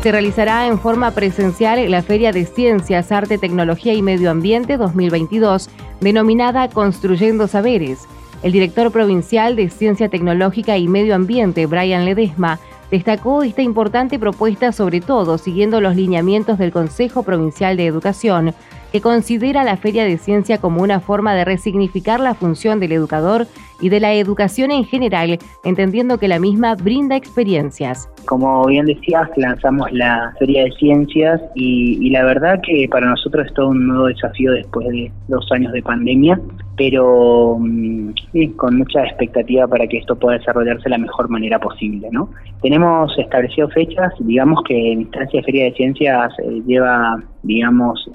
Se 0.03 0.11
realizará 0.11 0.67
en 0.67 0.81
forma 0.81 1.13
presencial 1.13 1.89
la 1.89 2.03
Feria 2.03 2.33
de 2.33 2.45
Ciencias, 2.45 3.13
Arte, 3.13 3.39
Tecnología 3.39 3.95
y 3.95 4.03
Medio 4.03 4.33
Ambiente 4.33 4.77
2022, 4.77 5.71
denominada 6.01 6.69
Construyendo 6.69 7.47
Saberes. 7.47 8.09
El 8.43 8.51
director 8.51 8.91
provincial 8.91 9.55
de 9.55 9.71
Ciencia 9.71 10.09
Tecnológica 10.09 10.77
y 10.77 10.89
Medio 10.89 11.15
Ambiente, 11.15 11.67
Brian 11.67 12.05
Ledesma, 12.05 12.59
destacó 12.91 13.45
esta 13.45 13.63
importante 13.63 14.19
propuesta 14.19 14.73
sobre 14.73 15.01
todo 15.01 15.39
siguiendo 15.39 15.81
los 15.81 15.95
lineamientos 15.95 16.59
del 16.59 16.73
Consejo 16.73 17.23
Provincial 17.23 17.77
de 17.77 17.87
Educación, 17.87 18.55
que 18.93 19.01
considera 19.01 19.65
la 19.65 19.79
Feria 19.79 20.05
de 20.05 20.19
Ciencia 20.19 20.59
como 20.59 20.83
una 20.83 21.01
forma 21.01 21.35
de 21.35 21.47
resignificar 21.47 22.21
la 22.21 22.35
función 22.35 22.79
del 22.79 22.93
educador 22.93 23.47
y 23.81 23.89
de 23.89 23.99
la 23.99 24.13
educación 24.13 24.71
en 24.71 24.85
general, 24.85 25.39
entendiendo 25.65 26.19
que 26.19 26.29
la 26.29 26.39
misma 26.39 26.77
brinda 26.77 27.17
experiencias. 27.17 28.09
Como 28.27 28.65
bien 28.67 28.87
decías, 28.87 29.29
lanzamos 29.37 29.91
la 29.93 30.33
Feria 30.39 30.65
de 30.65 30.71
Ciencias 30.73 31.41
y, 31.55 32.11
la 32.11 32.25
verdad 32.25 32.61
que 32.63 32.87
para 32.89 33.09
nosotros 33.09 33.47
es 33.47 33.55
todo 33.55 33.71
un 33.71 33.89
nuevo 33.89 34.07
desafío 34.07 34.53
después 34.53 34.87
de 34.89 35.11
dos 35.29 35.51
años 35.51 35.73
de 35.73 35.83
pandemia, 35.83 36.39
pero 36.77 37.57
mm, 37.59 38.11
con 38.57 38.77
mucha 38.77 39.05
expectativa 39.05 39.67
para 39.67 39.87
que 39.87 39.99
esto 39.99 40.15
pueda 40.15 40.39
desarrollarse 40.39 40.85
de 40.85 40.91
la 40.91 40.99
mejor 40.99 41.29
manera 41.29 41.59
posible. 41.59 42.09
¿no? 42.13 42.29
Tenemos 42.61 43.19
establecido 43.19 43.69
fechas, 43.71 44.13
digamos 44.21 44.63
que 44.69 44.93
en 44.93 45.01
instancia 45.03 45.41
de 45.41 45.45
Feria 45.45 45.65
de 45.65 45.73
Ciencias 45.73 46.33
eh, 46.39 46.63
lleva, 46.67 47.21
digamos, 47.43 48.09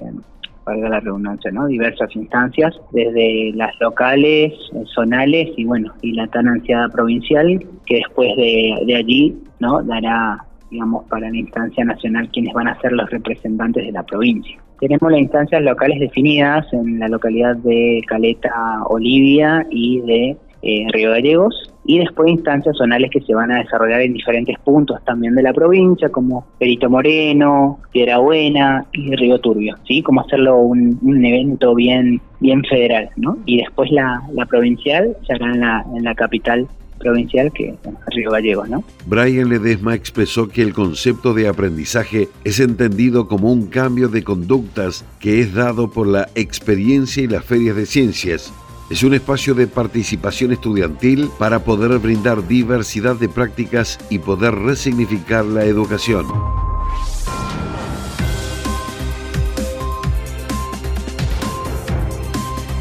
valga 0.68 0.88
la 0.88 1.00
redundancia, 1.00 1.50
¿no? 1.50 1.66
diversas 1.66 2.14
instancias, 2.14 2.74
desde 2.92 3.52
las 3.54 3.72
locales, 3.80 4.52
zonales 4.94 5.48
y 5.56 5.64
bueno, 5.64 5.92
y 6.02 6.12
la 6.12 6.26
tan 6.28 6.48
ansiada 6.48 6.88
provincial, 6.88 7.58
que 7.86 7.96
después 7.96 8.36
de, 8.36 8.94
allí 8.94 9.36
¿no? 9.60 9.82
dará 9.82 10.44
digamos, 10.70 11.06
para 11.08 11.30
la 11.30 11.36
instancia 11.36 11.82
nacional 11.84 12.28
quienes 12.30 12.52
van 12.52 12.68
a 12.68 12.78
ser 12.80 12.92
los 12.92 13.08
representantes 13.10 13.86
de 13.86 13.92
la 13.92 14.02
provincia. 14.02 14.58
Tenemos 14.80 15.10
las 15.10 15.20
instancias 15.20 15.62
locales 15.62 15.98
definidas 15.98 16.70
en 16.72 16.98
la 16.98 17.08
localidad 17.08 17.56
de 17.56 18.02
Caleta 18.06 18.82
Olivia 18.88 19.66
y 19.70 20.00
de 20.02 20.36
eh, 20.62 20.86
Río 20.92 21.10
Gallegos 21.10 21.72
y 21.88 21.98
después 21.98 22.28
instancias 22.28 22.76
zonales 22.76 23.10
que 23.10 23.22
se 23.22 23.34
van 23.34 23.50
a 23.50 23.60
desarrollar 23.60 24.02
en 24.02 24.12
diferentes 24.12 24.58
puntos 24.58 25.02
también 25.06 25.34
de 25.34 25.42
la 25.42 25.54
provincia, 25.54 26.10
como 26.10 26.46
Perito 26.58 26.90
Moreno, 26.90 27.80
Piedra 27.90 28.18
Buena 28.18 28.84
y 28.92 29.16
Río 29.16 29.40
Turbio, 29.40 29.74
¿sí? 29.86 30.02
Como 30.02 30.20
hacerlo 30.20 30.58
un, 30.58 31.24
evento 31.24 31.74
bien, 31.74 32.20
bien 32.40 32.62
federal, 32.64 33.08
¿no? 33.16 33.38
Y 33.46 33.56
después 33.56 33.90
la, 33.90 34.22
provincial 34.50 35.16
se 35.26 35.32
hará 35.32 35.46
en 35.46 35.60
la, 35.60 35.84
en 35.96 36.04
la 36.04 36.14
capital 36.14 36.68
provincial 36.98 37.50
que 37.52 37.68
es 37.68 37.76
Río 38.14 38.32
Gallegos, 38.32 38.68
¿no? 38.68 38.84
Brian 39.06 39.48
Ledesma 39.48 39.94
expresó 39.94 40.48
que 40.50 40.60
el 40.60 40.74
concepto 40.74 41.32
de 41.32 41.48
aprendizaje 41.48 42.28
es 42.44 42.60
entendido 42.60 43.28
como 43.28 43.50
un 43.50 43.66
cambio 43.66 44.10
de 44.10 44.22
conductas 44.24 45.06
que 45.20 45.40
es 45.40 45.54
dado 45.54 45.90
por 45.90 46.06
la 46.06 46.28
experiencia 46.34 47.22
y 47.22 47.28
las 47.28 47.46
ferias 47.46 47.76
de 47.76 47.86
ciencias 47.86 48.52
es 48.90 49.02
un 49.02 49.14
espacio 49.14 49.54
de 49.54 49.66
participación 49.66 50.52
estudiantil 50.52 51.30
para 51.38 51.64
poder 51.64 51.98
brindar 51.98 52.46
diversidad 52.46 53.16
de 53.16 53.28
prácticas 53.28 53.98
y 54.08 54.18
poder 54.18 54.54
resignificar 54.54 55.44
la 55.44 55.64
educación. 55.64 56.26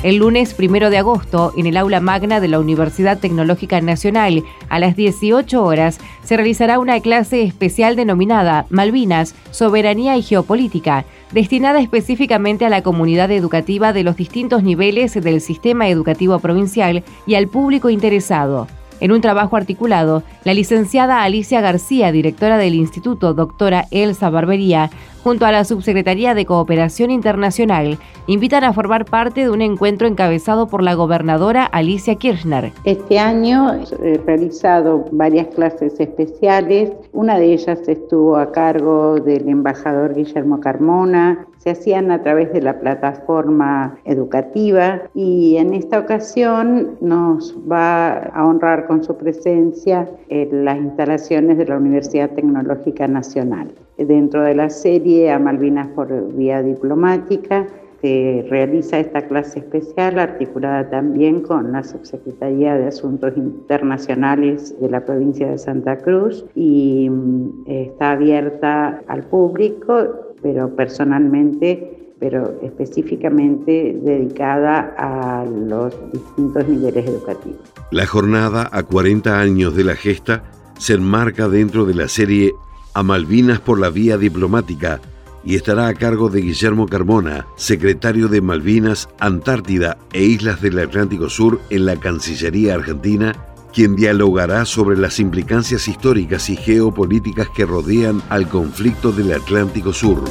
El 0.03 0.17
lunes 0.17 0.53
primero 0.53 0.91
de 0.91 0.99
agosto, 0.99 1.53
en 1.57 1.65
el 1.65 1.75
aula 1.75 1.99
magna 1.99 2.39
de 2.39 2.47
la 2.47 2.59
Universidad 2.59 3.17
Tecnológica 3.17 3.81
Nacional, 3.81 4.43
a 4.69 4.77
las 4.77 4.95
18 4.95 5.63
horas, 5.63 5.99
se 6.23 6.37
realizará 6.37 6.77
una 6.77 6.99
clase 6.99 7.41
especial 7.41 7.95
denominada 7.95 8.67
Malvinas, 8.69 9.33
Soberanía 9.49 10.15
y 10.15 10.21
Geopolítica, 10.21 11.03
destinada 11.31 11.81
específicamente 11.81 12.63
a 12.63 12.69
la 12.69 12.83
comunidad 12.83 13.31
educativa 13.31 13.91
de 13.91 14.03
los 14.03 14.15
distintos 14.15 14.61
niveles 14.61 15.15
del 15.15 15.41
sistema 15.41 15.89
educativo 15.89 16.37
provincial 16.37 17.03
y 17.25 17.33
al 17.33 17.47
público 17.47 17.89
interesado. 17.89 18.67
En 18.99 19.11
un 19.11 19.21
trabajo 19.21 19.55
articulado, 19.55 20.23
la 20.43 20.53
licenciada 20.53 21.23
Alicia 21.23 21.61
García, 21.61 22.11
directora 22.11 22.57
del 22.57 22.73
Instituto 22.73 23.33
Doctora 23.33 23.85
Elsa 23.91 24.29
Barbería, 24.29 24.89
junto 25.27 25.45
a 25.45 25.51
la 25.51 25.65
Subsecretaría 25.65 26.33
de 26.33 26.45
Cooperación 26.45 27.11
Internacional, 27.11 27.97
invitan 28.27 28.63
a 28.63 28.71
formar 28.71 29.03
parte 29.03 29.41
de 29.41 29.49
un 29.49 29.61
encuentro 29.61 30.07
encabezado 30.07 30.67
por 30.67 30.81
la 30.81 30.93
gobernadora 30.93 31.65
Alicia 31.65 32.15
Kirchner. 32.15 32.71
Este 32.85 33.19
año 33.19 33.77
he 34.01 34.19
realizado 34.25 35.03
varias 35.11 35.47
clases 35.47 35.99
especiales. 35.99 36.93
Una 37.11 37.37
de 37.39 37.51
ellas 37.51 37.89
estuvo 37.89 38.37
a 38.37 38.53
cargo 38.53 39.19
del 39.19 39.49
embajador 39.49 40.15
Guillermo 40.15 40.61
Carmona, 40.61 41.45
se 41.57 41.71
hacían 41.71 42.09
a 42.09 42.23
través 42.23 42.53
de 42.53 42.61
la 42.61 42.79
plataforma 42.79 43.97
educativa 44.05 45.01
y 45.13 45.57
en 45.57 45.73
esta 45.73 45.99
ocasión 45.99 46.95
nos 47.01 47.53
va 47.69 48.13
a 48.13 48.45
honrar 48.45 48.87
con 48.87 49.03
su 49.03 49.17
presencia 49.17 50.09
en 50.29 50.63
las 50.63 50.77
instalaciones 50.77 51.57
de 51.57 51.65
la 51.65 51.75
Universidad 51.75 52.29
Tecnológica 52.29 53.09
Nacional. 53.09 53.73
Dentro 53.97 54.43
de 54.43 54.55
la 54.55 54.69
serie 54.69 55.31
A 55.31 55.39
Malvinas 55.39 55.87
por 55.87 56.33
vía 56.35 56.61
diplomática, 56.61 57.67
se 58.01 58.45
realiza 58.49 58.99
esta 58.99 59.27
clase 59.27 59.59
especial 59.59 60.19
articulada 60.19 60.89
también 60.89 61.41
con 61.41 61.71
la 61.71 61.83
Subsecretaría 61.83 62.75
de 62.75 62.87
Asuntos 62.87 63.35
Internacionales 63.35 64.79
de 64.79 64.89
la 64.89 65.03
provincia 65.03 65.49
de 65.49 65.57
Santa 65.57 65.97
Cruz 65.97 66.45
y 66.53 67.09
mm, 67.09 67.63
está 67.65 68.11
abierta 68.11 69.01
al 69.07 69.23
público, 69.23 70.35
pero 70.41 70.75
personalmente 70.75 71.93
pero 72.19 72.59
específicamente 72.63 73.95
dedicada 74.01 74.95
a 74.97 75.45
los 75.45 75.95
distintos 76.11 76.67
niveles 76.67 77.07
educativos. 77.07 77.59
La 77.91 78.07
jornada 78.07 78.67
a 78.71 78.81
40 78.81 79.39
años 79.39 79.75
de 79.75 79.83
la 79.83 79.95
gesta 79.95 80.43
se 80.79 80.95
enmarca 80.95 81.47
dentro 81.47 81.85
de 81.85 81.93
la 81.93 82.07
serie 82.07 82.53
A 82.97 83.03
Malvinas 83.03 83.59
por 83.59 83.79
la 83.79 83.91
vía 83.91 84.17
diplomática 84.17 84.99
y 85.43 85.53
estará 85.53 85.87
a 85.87 85.93
cargo 85.93 86.29
de 86.29 86.41
Guillermo 86.41 86.87
Carmona, 86.87 87.45
secretario 87.55 88.27
de 88.27 88.41
Malvinas, 88.41 89.07
Antártida 89.19 89.99
e 90.13 90.23
Islas 90.23 90.63
del 90.63 90.79
Atlántico 90.79 91.29
Sur 91.29 91.61
en 91.69 91.85
la 91.85 91.97
Cancillería 91.97 92.73
Argentina, 92.73 93.35
quien 93.71 93.95
dialogará 93.95 94.65
sobre 94.65 94.97
las 94.97 95.19
implicancias 95.19 95.87
históricas 95.87 96.49
y 96.49 96.55
geopolíticas 96.55 97.49
que 97.55 97.67
rodean 97.67 98.23
al 98.29 98.49
conflicto 98.49 99.11
del 99.11 99.31
Atlántico 99.31 99.93
Sur. 99.93 100.23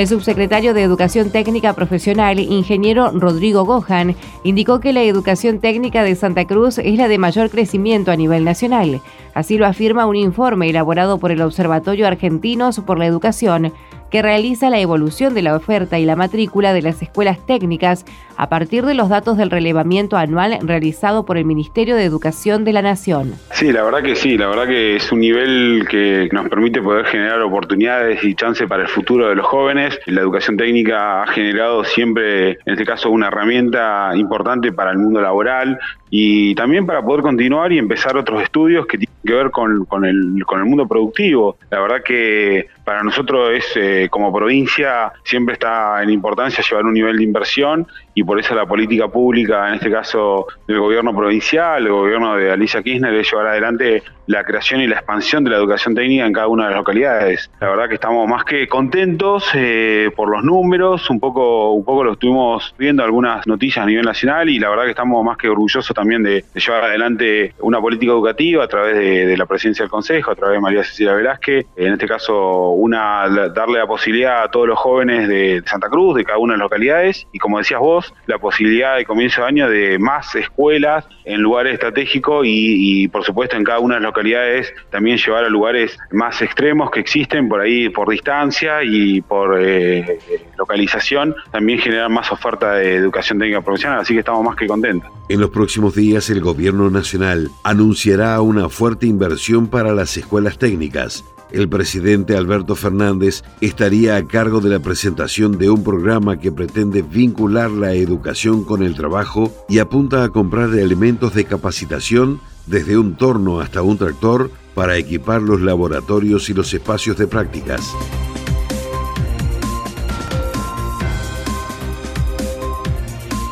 El 0.00 0.08
subsecretario 0.08 0.72
de 0.72 0.82
Educación 0.82 1.28
Técnica 1.28 1.74
Profesional, 1.74 2.38
ingeniero 2.38 3.10
Rodrigo 3.10 3.66
Gohan, 3.66 4.16
indicó 4.44 4.80
que 4.80 4.94
la 4.94 5.02
educación 5.02 5.60
técnica 5.60 6.02
de 6.02 6.14
Santa 6.14 6.46
Cruz 6.46 6.78
es 6.78 6.96
la 6.96 7.06
de 7.06 7.18
mayor 7.18 7.50
crecimiento 7.50 8.10
a 8.10 8.16
nivel 8.16 8.42
nacional. 8.42 9.02
Así 9.34 9.58
lo 9.58 9.66
afirma 9.66 10.06
un 10.06 10.16
informe 10.16 10.70
elaborado 10.70 11.18
por 11.18 11.32
el 11.32 11.42
Observatorio 11.42 12.06
Argentinos 12.06 12.80
por 12.80 12.98
la 12.98 13.04
Educación, 13.04 13.74
que 14.10 14.22
realiza 14.22 14.70
la 14.70 14.80
evolución 14.80 15.34
de 15.34 15.42
la 15.42 15.54
oferta 15.54 15.98
y 15.98 16.06
la 16.06 16.16
matrícula 16.16 16.72
de 16.72 16.80
las 16.80 17.02
escuelas 17.02 17.38
técnicas 17.44 18.06
a 18.40 18.48
partir 18.48 18.86
de 18.86 18.94
los 18.94 19.10
datos 19.10 19.36
del 19.36 19.50
relevamiento 19.50 20.16
anual 20.16 20.56
realizado 20.62 21.26
por 21.26 21.36
el 21.36 21.44
Ministerio 21.44 21.94
de 21.94 22.06
Educación 22.06 22.64
de 22.64 22.72
la 22.72 22.80
Nación. 22.80 23.34
Sí, 23.50 23.70
la 23.70 23.82
verdad 23.82 24.02
que 24.02 24.16
sí, 24.16 24.38
la 24.38 24.46
verdad 24.46 24.66
que 24.66 24.96
es 24.96 25.12
un 25.12 25.20
nivel 25.20 25.86
que 25.90 26.26
nos 26.32 26.48
permite 26.48 26.80
poder 26.80 27.04
generar 27.04 27.42
oportunidades 27.42 28.24
y 28.24 28.34
chance 28.34 28.66
para 28.66 28.84
el 28.84 28.88
futuro 28.88 29.28
de 29.28 29.34
los 29.34 29.44
jóvenes. 29.44 30.00
La 30.06 30.22
educación 30.22 30.56
técnica 30.56 31.22
ha 31.22 31.26
generado 31.26 31.84
siempre, 31.84 32.52
en 32.52 32.72
este 32.72 32.86
caso, 32.86 33.10
una 33.10 33.26
herramienta 33.26 34.12
importante 34.14 34.72
para 34.72 34.92
el 34.92 34.96
mundo 34.96 35.20
laboral 35.20 35.78
y 36.08 36.54
también 36.54 36.86
para 36.86 37.02
poder 37.02 37.22
continuar 37.22 37.72
y 37.72 37.78
empezar 37.78 38.16
otros 38.16 38.42
estudios 38.42 38.86
que 38.86 38.98
tienen 38.98 39.16
que 39.24 39.32
ver 39.32 39.50
con, 39.50 39.86
el, 40.04 40.44
con 40.44 40.58
el 40.58 40.64
mundo 40.64 40.88
productivo. 40.88 41.56
La 41.70 41.80
verdad 41.80 42.02
que 42.04 42.68
para 42.84 43.02
nosotros 43.02 43.50
es 43.54 43.64
eh, 43.76 44.08
como 44.10 44.32
provincia 44.32 45.12
siempre 45.22 45.52
está 45.52 46.02
en 46.02 46.10
importancia 46.10 46.64
llevar 46.68 46.86
un 46.86 46.94
nivel 46.94 47.18
de 47.18 47.22
inversión 47.22 47.86
y 48.20 48.22
por 48.22 48.38
eso 48.38 48.54
la 48.54 48.66
política 48.66 49.08
pública, 49.08 49.68
en 49.68 49.76
este 49.76 49.90
caso 49.90 50.46
del 50.68 50.78
gobierno 50.78 51.16
provincial, 51.16 51.86
el 51.86 51.90
gobierno 51.90 52.36
de 52.36 52.52
Alicia 52.52 52.82
Kirchner, 52.82 53.14
es 53.14 53.30
llevar 53.30 53.46
adelante 53.46 54.02
la 54.26 54.44
creación 54.44 54.82
y 54.82 54.86
la 54.86 54.96
expansión 54.96 55.42
de 55.42 55.50
la 55.50 55.56
educación 55.56 55.94
técnica 55.94 56.26
en 56.26 56.32
cada 56.32 56.46
una 56.46 56.64
de 56.64 56.70
las 56.70 56.78
localidades. 56.78 57.50
La 57.60 57.70
verdad 57.70 57.88
que 57.88 57.94
estamos 57.94 58.28
más 58.28 58.44
que 58.44 58.68
contentos 58.68 59.50
eh, 59.54 60.10
por 60.14 60.30
los 60.30 60.44
números, 60.44 61.08
un 61.08 61.18
poco, 61.18 61.72
un 61.72 61.84
poco 61.84 62.04
lo 62.04 62.12
estuvimos 62.12 62.74
viendo 62.78 63.02
algunas 63.02 63.46
noticias 63.46 63.82
a 63.82 63.86
nivel 63.86 64.04
nacional 64.04 64.50
y 64.50 64.58
la 64.58 64.68
verdad 64.68 64.84
que 64.84 64.90
estamos 64.90 65.24
más 65.24 65.38
que 65.38 65.48
orgullosos 65.48 65.92
también 65.94 66.22
de, 66.22 66.44
llevar 66.54 66.84
adelante 66.84 67.54
una 67.60 67.80
política 67.80 68.12
educativa 68.12 68.62
a 68.62 68.68
través 68.68 68.96
de, 68.98 69.36
la 69.36 69.46
presidencia 69.46 69.82
del 69.82 69.90
Consejo, 69.90 70.30
a 70.30 70.34
través 70.34 70.58
de 70.58 70.60
María 70.60 70.84
Cecilia 70.84 71.14
Velázquez, 71.14 71.66
en 71.76 71.94
este 71.94 72.06
caso 72.06 72.68
una 72.70 73.28
darle 73.52 73.78
la 73.78 73.86
posibilidad 73.86 74.44
a 74.44 74.48
todos 74.48 74.68
los 74.68 74.78
jóvenes 74.78 75.26
de 75.26 75.62
Santa 75.64 75.88
Cruz, 75.88 76.16
de 76.16 76.24
cada 76.24 76.38
una 76.38 76.52
de 76.52 76.58
las 76.58 76.66
localidades 76.66 77.26
y 77.32 77.38
como 77.38 77.58
decías 77.58 77.80
vos, 77.80 78.09
la 78.26 78.38
posibilidad 78.38 78.96
de 78.96 79.04
comienzo 79.04 79.42
de 79.42 79.46
año 79.46 79.68
de 79.68 79.98
más 79.98 80.34
escuelas 80.34 81.04
en 81.24 81.40
lugares 81.40 81.74
estratégicos 81.74 82.44
y, 82.46 83.08
por 83.08 83.24
supuesto 83.24 83.56
en 83.56 83.64
cada 83.64 83.78
una 83.80 83.96
de 83.96 84.00
las 84.00 84.08
localidades 84.08 84.72
también 84.90 85.18
llevar 85.18 85.44
a 85.44 85.48
lugares 85.48 85.98
más 86.10 86.40
extremos 86.42 86.90
que 86.90 87.00
existen 87.00 87.48
por 87.48 87.60
ahí 87.60 87.88
por 87.88 88.08
distancia 88.08 88.82
y 88.82 89.20
por 89.20 89.58
eh, 89.60 90.18
localización, 90.58 91.34
también 91.50 91.78
generar 91.78 92.08
más 92.08 92.30
oferta 92.32 92.74
de 92.74 92.94
educación 92.94 93.38
técnica 93.38 93.60
profesional, 93.60 94.00
así 94.00 94.14
que 94.14 94.20
estamos 94.20 94.44
más 94.44 94.56
que 94.56 94.66
contentos. 94.66 95.10
En 95.28 95.40
los 95.40 95.50
próximos 95.50 95.94
días 95.94 96.30
el 96.30 96.40
gobierno 96.40 96.90
nacional 96.90 97.48
anunciará 97.64 98.40
una 98.40 98.68
fuerte 98.68 99.06
inversión 99.06 99.68
para 99.68 99.92
las 99.92 100.16
escuelas 100.16 100.58
técnicas 100.58 101.24
el 101.52 101.68
presidente 101.68 102.36
Alberto 102.36 102.76
Fernández 102.76 103.42
estaría 103.60 104.16
a 104.16 104.26
cargo 104.26 104.60
de 104.60 104.70
la 104.70 104.78
presentación 104.78 105.58
de 105.58 105.70
un 105.70 105.82
programa 105.82 106.38
que 106.38 106.52
pretende 106.52 107.02
vincular 107.02 107.70
la 107.70 107.89
educación 107.94 108.64
con 108.64 108.82
el 108.82 108.94
trabajo 108.94 109.52
y 109.68 109.78
apunta 109.78 110.24
a 110.24 110.28
comprar 110.28 110.74
elementos 110.74 111.34
de 111.34 111.44
capacitación 111.44 112.40
desde 112.66 112.98
un 112.98 113.16
torno 113.16 113.60
hasta 113.60 113.82
un 113.82 113.98
tractor 113.98 114.50
para 114.74 114.96
equipar 114.96 115.42
los 115.42 115.60
laboratorios 115.60 116.48
y 116.50 116.54
los 116.54 116.72
espacios 116.72 117.16
de 117.16 117.26
prácticas. 117.26 117.94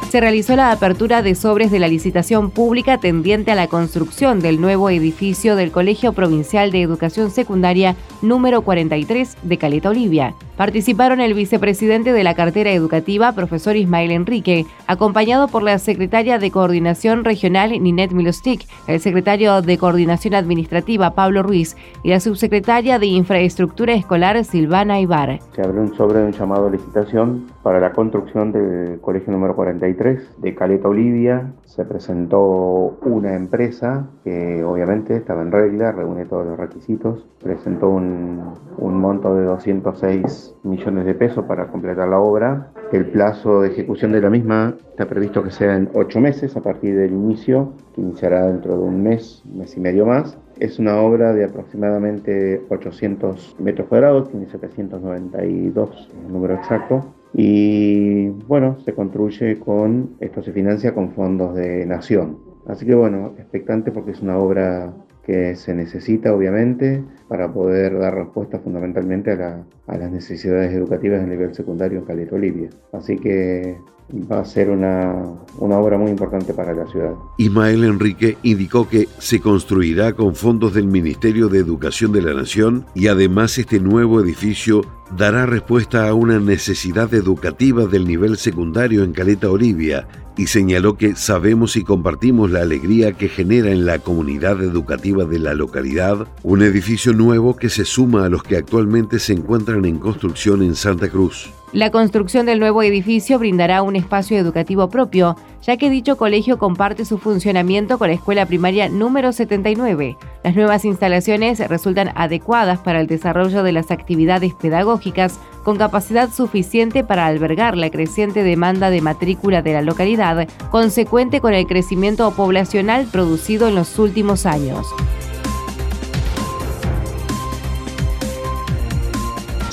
Se 0.08 0.20
realizó 0.20 0.56
la 0.56 0.72
apertura 0.72 1.20
de 1.20 1.34
sobres 1.34 1.70
de 1.70 1.78
la 1.78 1.86
licitación 1.86 2.50
pública 2.50 2.96
tendiente 2.96 3.50
a 3.50 3.54
la 3.54 3.68
construcción 3.68 4.40
del 4.40 4.58
nuevo 4.58 4.88
edificio 4.88 5.54
del 5.54 5.70
Colegio 5.70 6.14
Provincial 6.14 6.70
de 6.72 6.80
Educación 6.80 7.30
Secundaria 7.30 7.94
número 8.22 8.62
43 8.62 9.36
de 9.42 9.58
Caleta 9.58 9.90
Olivia. 9.90 10.34
Participaron 10.56 11.20
el 11.20 11.34
vicepresidente 11.34 12.12
de 12.12 12.24
la 12.24 12.34
cartera 12.34 12.72
educativa, 12.72 13.32
profesor 13.32 13.76
Ismael 13.76 14.10
Enrique, 14.10 14.66
acompañado 14.88 15.46
por 15.46 15.62
la 15.62 15.78
secretaria 15.78 16.38
de 16.38 16.50
Coordinación 16.50 17.24
Regional, 17.24 17.70
Ninet 17.80 18.10
Milostic, 18.10 18.66
el 18.88 18.98
secretario 18.98 19.62
de 19.62 19.78
Coordinación 19.78 20.34
Administrativa, 20.34 21.14
Pablo 21.14 21.44
Ruiz, 21.44 21.76
y 22.02 22.08
la 22.08 22.18
subsecretaria 22.18 22.98
de 22.98 23.06
Infraestructura 23.06 23.92
Escolar, 23.92 24.42
Silvana 24.44 25.00
Ibar. 25.00 25.38
Se 25.54 25.62
abrió 25.62 25.82
un 25.82 25.94
sobre 25.94 26.24
un 26.24 26.32
llamado 26.32 26.68
licitación 26.70 27.46
para 27.68 27.81
la 27.81 27.92
construcción 27.92 28.50
del 28.50 28.98
colegio 29.02 29.31
número 29.31 29.54
43 29.54 30.37
de 30.38 30.54
Caleta 30.54 30.88
Olivia. 30.88 31.52
Se 31.66 31.85
presentó 31.85 32.96
una 33.02 33.35
empresa 33.35 34.09
que 34.24 34.64
obviamente 34.64 35.14
estaba 35.14 35.42
en 35.42 35.52
regla, 35.52 35.92
reúne 35.92 36.24
todos 36.24 36.46
los 36.46 36.59
requisitos, 36.59 37.26
presentó 37.42 37.90
un, 37.90 38.54
un 38.78 38.98
monto 38.98 39.35
de 39.35 39.44
206 39.44 40.54
millones 40.62 41.04
de 41.04 41.12
pesos 41.12 41.44
para 41.44 41.66
completar 41.66 42.09
la 42.09 42.18
obra. 42.18 42.72
El 42.90 43.11
plazo 43.11 43.61
de 43.61 43.68
ejecución 43.68 44.12
de 44.12 44.22
la 44.22 44.31
misma 44.31 44.74
está 44.88 45.04
previsto 45.04 45.42
que 45.42 45.50
sea 45.50 45.76
en 45.76 45.90
ocho 45.92 46.20
meses 46.20 46.57
a 46.57 46.62
partir 46.62 46.96
del 46.96 47.12
inicio, 47.12 47.74
que 47.94 48.00
iniciará 48.00 48.46
dentro 48.46 48.78
de 48.78 48.83
un 48.83 49.02
mes, 49.02 49.42
mes 49.44 49.76
y 49.76 49.81
medio 49.81 50.07
más. 50.07 50.38
Es 50.59 50.78
una 50.78 51.02
obra 51.02 51.35
de 51.35 51.44
aproximadamente 51.44 52.62
800 52.70 53.57
metros 53.59 53.88
cuadrados, 53.88 54.31
tiene 54.31 54.46
792 54.46 56.11
el 56.26 56.33
número 56.33 56.54
exacto. 56.54 57.14
Y 57.34 58.28
bueno, 58.46 58.78
se 58.84 58.94
construye 58.94 59.58
con, 59.58 60.16
esto 60.20 60.42
se 60.42 60.52
financia 60.52 60.94
con 60.94 61.12
fondos 61.12 61.54
de 61.54 61.86
nación. 61.86 62.38
Así 62.66 62.84
que 62.86 62.94
bueno, 62.94 63.34
expectante 63.38 63.90
porque 63.90 64.12
es 64.12 64.20
una 64.20 64.38
obra 64.38 64.92
que 65.28 65.56
se 65.56 65.74
necesita 65.74 66.34
obviamente 66.34 67.04
para 67.28 67.52
poder 67.52 67.98
dar 67.98 68.14
respuesta 68.14 68.58
fundamentalmente 68.60 69.32
a, 69.32 69.62
las 69.86 70.10
necesidades 70.10 70.72
educativas 70.72 71.22
a 71.22 71.26
nivel 71.26 71.54
secundario 71.54 71.98
en 71.98 72.06
Caleta 72.06 72.34
Olivia. 72.34 72.70
Así 72.92 73.18
que 73.18 73.76
va 74.10 74.40
a 74.40 74.44
ser 74.44 74.70
una, 74.70 75.22
una 75.58 75.78
obra 75.78 75.98
muy 75.98 76.10
importante 76.10 76.54
para 76.54 76.72
la 76.72 76.86
ciudad. 76.86 77.12
Ismael 77.36 77.84
Enrique 77.84 78.38
indicó 78.42 78.88
que 78.88 79.08
se 79.18 79.40
construirá 79.40 80.14
con 80.14 80.34
fondos 80.34 80.74
del 80.74 80.86
Ministerio 80.86 81.48
de 81.48 81.58
Educación 81.58 82.12
de 82.12 82.22
la 82.22 82.34
Nación 82.34 82.86
y 82.94 83.08
además 83.08 83.58
este 83.58 83.80
nuevo 83.80 84.20
edificio 84.20 84.82
dará 85.16 85.46
respuesta 85.46 86.08
a 86.08 86.14
una 86.14 86.38
necesidad 86.38 87.12
educativa 87.14 87.86
del 87.86 88.06
nivel 88.06 88.36
secundario 88.36 89.04
en 89.04 89.12
Caleta 89.12 89.50
Olivia 89.50 90.06
y 90.36 90.46
señaló 90.46 90.96
que 90.96 91.16
sabemos 91.16 91.76
y 91.76 91.82
compartimos 91.82 92.50
la 92.50 92.62
alegría 92.62 93.12
que 93.12 93.28
genera 93.28 93.70
en 93.70 93.84
la 93.84 93.98
comunidad 93.98 94.62
educativa 94.62 95.24
de 95.24 95.38
la 95.38 95.52
localidad 95.52 96.28
un 96.42 96.62
edificio 96.62 97.12
nuevo 97.12 97.56
que 97.56 97.68
se 97.68 97.84
suma 97.84 98.24
a 98.24 98.28
los 98.28 98.42
que 98.42 98.56
actualmente 98.56 99.18
se 99.18 99.32
encuentran 99.32 99.84
en 99.84 99.98
construcción 99.98 100.62
en 100.62 100.76
Santa 100.76 101.08
Cruz. 101.08 101.50
La 101.74 101.90
construcción 101.90 102.46
del 102.46 102.61
nuevo 102.61 102.83
edificio 102.83 103.38
brindará 103.38 103.83
un 103.83 103.94
espacio 103.94 104.38
educativo 104.38 104.88
propio, 104.88 105.37
ya 105.62 105.76
que 105.76 105.90
dicho 105.90 106.16
colegio 106.16 106.57
comparte 106.57 107.04
su 107.04 107.18
funcionamiento 107.18 107.98
con 107.98 108.09
la 108.09 108.14
escuela 108.14 108.46
primaria 108.46 108.88
número 108.88 109.33
79. 109.33 110.16
Las 110.44 110.57
nuevas 110.57 110.87
instalaciones 110.87 111.59
resultan 111.68 112.11
adecuadas 112.14 112.78
para 112.78 113.02
el 113.02 113.07
desarrollo 113.07 113.62
de 113.62 113.72
las 113.72 113.90
actividades 113.90 114.54
pedagógicas 114.54 115.38
con 115.62 115.76
capacidad 115.76 116.31
suficiente 116.31 117.04
para 117.04 117.26
albergar 117.26 117.76
la 117.76 117.90
creciente 117.90 118.44
demanda 118.44 118.88
de 118.88 119.02
matrícula 119.02 119.61
de 119.61 119.74
la 119.74 119.83
localidad, 119.83 120.48
consecuente 120.70 121.42
con 121.42 121.52
el 121.52 121.66
crecimiento 121.66 122.31
poblacional 122.31 123.07
producido 123.12 123.68
en 123.68 123.74
los 123.74 123.98
últimos 123.98 124.46
años. 124.46 124.87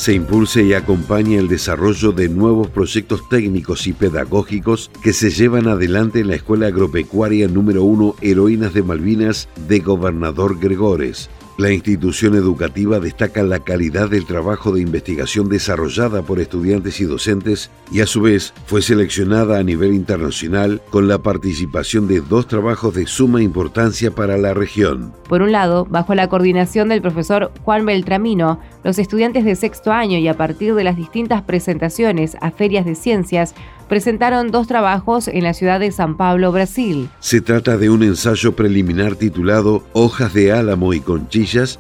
Se 0.05 0.13
impulse 0.13 0.61
y 0.61 0.75
acompaña 0.75 1.39
el 1.39 1.47
desarrollo 1.47 2.11
de 2.11 2.29
nuevos 2.29 2.67
proyectos 2.67 3.27
técnicos 3.27 3.87
y 3.87 3.93
pedagógicos 3.93 4.91
que 5.01 5.13
se 5.13 5.31
llevan 5.31 5.67
adelante 5.67 6.19
en 6.19 6.27
la 6.27 6.35
Escuela 6.35 6.67
Agropecuaria 6.67 7.47
número 7.47 7.83
1 7.83 8.17
Heroínas 8.21 8.75
de 8.75 8.83
Malvinas 8.83 9.49
de 9.67 9.79
Gobernador 9.79 10.59
Gregores, 10.59 11.31
la 11.57 11.71
institución 11.71 12.35
educativa 12.35 12.99
destaca 12.99 13.41
la 13.41 13.59
calidad 13.59 14.09
del 14.09 14.25
trabajo 14.25 14.73
de 14.73 14.81
investigación 14.81 15.47
desarrollada 15.47 16.21
por 16.21 16.41
estudiantes 16.41 16.99
y 16.99 17.05
docentes 17.05 17.71
y 17.91 18.01
a 18.01 18.07
su 18.07 18.21
vez 18.21 18.53
fue 18.65 18.81
seleccionada 18.81 19.57
a 19.57 19.63
nivel 19.63 19.93
internacional 19.93 20.81
con 20.89 21.07
la 21.07 21.19
participación 21.19 22.07
de 22.07 22.19
dos 22.19 22.47
trabajos 22.47 22.93
de 22.93 23.07
suma 23.07 23.41
importancia 23.41 24.11
para 24.11 24.37
la 24.37 24.53
región. 24.53 25.13
Por 25.29 25.41
un 25.41 25.53
lado, 25.53 25.85
bajo 25.85 26.13
la 26.13 26.27
coordinación 26.27 26.89
del 26.89 27.01
profesor 27.01 27.51
Juan 27.63 27.85
Beltramino, 27.85 28.59
los 28.83 28.99
estudiantes 28.99 29.45
de 29.45 29.55
sexto 29.55 29.93
año 29.93 30.17
y 30.17 30.27
a 30.27 30.35
partir 30.35 30.75
de 30.75 30.83
las 30.83 30.97
distintas 30.97 31.41
presentaciones 31.41 32.35
a 32.41 32.51
ferias 32.51 32.85
de 32.85 32.95
ciencias 32.95 33.55
presentaron 33.87 34.51
dos 34.51 34.67
trabajos 34.67 35.27
en 35.27 35.43
la 35.43 35.53
ciudad 35.53 35.79
de 35.79 35.91
San 35.91 36.17
Pablo, 36.17 36.51
Brasil. 36.51 37.09
Se 37.19 37.41
trata 37.41 37.77
de 37.77 37.89
un 37.89 38.03
ensayo 38.03 38.55
preliminar 38.55 39.15
titulado 39.15 39.83
Hojas 39.93 40.33
de 40.33 40.51
álamo 40.51 40.93
y 40.93 40.99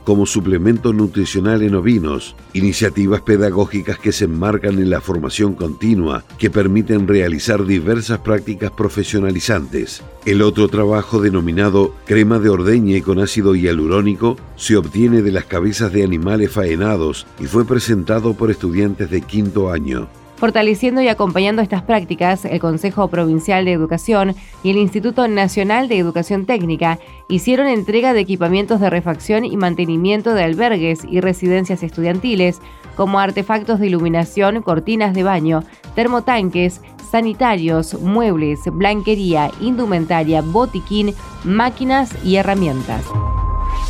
como 0.03 0.27
suplemento 0.27 0.93
nutricional 0.93 1.63
en 1.63 1.73
ovinos, 1.73 2.35
iniciativas 2.53 3.21
pedagógicas 3.21 3.97
que 3.97 4.11
se 4.11 4.25
enmarcan 4.25 4.77
en 4.77 4.91
la 4.91 5.01
formación 5.01 5.55
continua, 5.55 6.23
que 6.37 6.51
permiten 6.51 7.07
realizar 7.07 7.65
diversas 7.65 8.19
prácticas 8.19 8.69
profesionalizantes. 8.71 10.03
El 10.25 10.43
otro 10.43 10.67
trabajo 10.67 11.19
denominado 11.19 11.95
crema 12.05 12.37
de 12.37 12.49
ordeñe 12.49 13.01
con 13.01 13.19
ácido 13.19 13.55
hialurónico 13.55 14.37
se 14.55 14.77
obtiene 14.77 15.23
de 15.23 15.31
las 15.31 15.45
cabezas 15.45 15.91
de 15.91 16.03
animales 16.03 16.51
faenados 16.51 17.25
y 17.39 17.45
fue 17.45 17.65
presentado 17.65 18.35
por 18.35 18.51
estudiantes 18.51 19.09
de 19.09 19.21
quinto 19.21 19.71
año. 19.71 20.07
Fortaleciendo 20.37 21.01
y 21.01 21.07
acompañando 21.07 21.61
estas 21.61 21.81
prácticas, 21.81 22.43
el 22.43 22.59
Consejo 22.59 23.07
Provincial 23.07 23.63
de 23.63 23.71
Educación 23.71 24.35
y 24.63 24.71
el 24.71 24.77
Instituto 24.77 25.27
Nacional 25.27 25.87
de 25.87 25.97
Educación 25.97 26.45
Técnica 26.45 26.99
hicieron 27.29 27.67
entrega 27.67 28.13
de 28.13 28.19
equipamientos 28.19 28.81
de 28.81 28.89
refacción 28.89 29.45
y 29.45 29.55
mantenimiento 29.55 30.33
de 30.33 30.43
albergues 30.43 30.99
y 31.09 31.21
residencias 31.21 31.83
estudiantiles, 31.83 32.59
como 32.97 33.19
artefactos 33.19 33.79
de 33.79 33.87
iluminación, 33.87 34.61
cortinas 34.61 35.13
de 35.13 35.23
baño, 35.23 35.63
termotanques, 35.95 36.81
sanitarios, 37.09 37.93
muebles, 38.01 38.59
blanquería, 38.71 39.51
indumentaria, 39.61 40.41
botiquín, 40.41 41.13
máquinas 41.43 42.11
y 42.23 42.35
herramientas. 42.35 43.03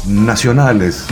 Nacionales. 0.07 1.07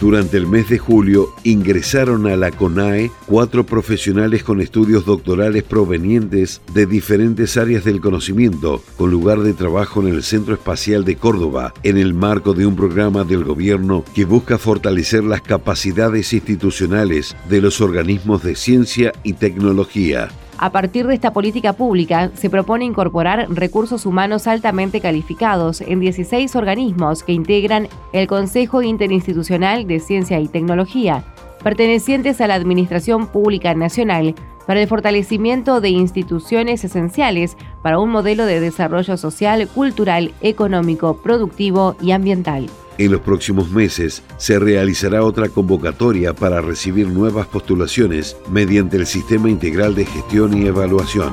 Durante 0.00 0.38
el 0.38 0.46
mes 0.46 0.70
de 0.70 0.78
julio 0.78 1.28
ingresaron 1.44 2.26
a 2.26 2.34
la 2.34 2.50
CONAE 2.50 3.10
cuatro 3.26 3.66
profesionales 3.66 4.42
con 4.42 4.62
estudios 4.62 5.04
doctorales 5.04 5.62
provenientes 5.62 6.62
de 6.72 6.86
diferentes 6.86 7.58
áreas 7.58 7.84
del 7.84 8.00
conocimiento, 8.00 8.82
con 8.96 9.10
lugar 9.10 9.40
de 9.40 9.52
trabajo 9.52 10.00
en 10.00 10.08
el 10.08 10.22
Centro 10.22 10.54
Espacial 10.54 11.04
de 11.04 11.16
Córdoba, 11.16 11.74
en 11.82 11.98
el 11.98 12.14
marco 12.14 12.54
de 12.54 12.64
un 12.64 12.76
programa 12.76 13.24
del 13.24 13.44
gobierno 13.44 14.02
que 14.14 14.24
busca 14.24 14.56
fortalecer 14.56 15.22
las 15.22 15.42
capacidades 15.42 16.32
institucionales 16.32 17.36
de 17.50 17.60
los 17.60 17.82
organismos 17.82 18.42
de 18.42 18.56
ciencia 18.56 19.12
y 19.22 19.34
tecnología. 19.34 20.30
A 20.62 20.72
partir 20.72 21.06
de 21.06 21.14
esta 21.14 21.32
política 21.32 21.72
pública, 21.72 22.32
se 22.34 22.50
propone 22.50 22.84
incorporar 22.84 23.46
recursos 23.48 24.04
humanos 24.04 24.46
altamente 24.46 25.00
calificados 25.00 25.80
en 25.80 26.00
16 26.00 26.54
organismos 26.54 27.22
que 27.22 27.32
integran 27.32 27.88
el 28.12 28.26
Consejo 28.26 28.82
Interinstitucional 28.82 29.86
de 29.86 30.00
Ciencia 30.00 30.38
y 30.38 30.48
Tecnología, 30.48 31.24
pertenecientes 31.64 32.42
a 32.42 32.46
la 32.46 32.56
Administración 32.56 33.26
Pública 33.26 33.72
Nacional, 33.72 34.34
para 34.66 34.82
el 34.82 34.86
fortalecimiento 34.86 35.80
de 35.80 35.88
instituciones 35.88 36.84
esenciales 36.84 37.56
para 37.82 37.98
un 37.98 38.10
modelo 38.10 38.44
de 38.44 38.60
desarrollo 38.60 39.16
social, 39.16 39.66
cultural, 39.66 40.32
económico, 40.42 41.22
productivo 41.22 41.96
y 42.02 42.10
ambiental. 42.10 42.66
En 43.00 43.12
los 43.12 43.22
próximos 43.22 43.70
meses 43.70 44.22
se 44.36 44.58
realizará 44.58 45.24
otra 45.24 45.48
convocatoria 45.48 46.34
para 46.34 46.60
recibir 46.60 47.08
nuevas 47.08 47.46
postulaciones 47.46 48.36
mediante 48.50 48.98
el 48.98 49.06
Sistema 49.06 49.48
Integral 49.48 49.94
de 49.94 50.04
Gestión 50.04 50.52
y 50.52 50.66
Evaluación. 50.66 51.32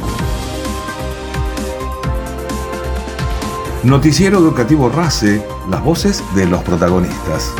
Noticiero 3.83 4.37
Educativo 4.37 4.87
RACE, 4.87 5.43
las 5.69 5.83
voces 5.83 6.23
de 6.35 6.45
los 6.45 6.63
protagonistas. 6.63 7.53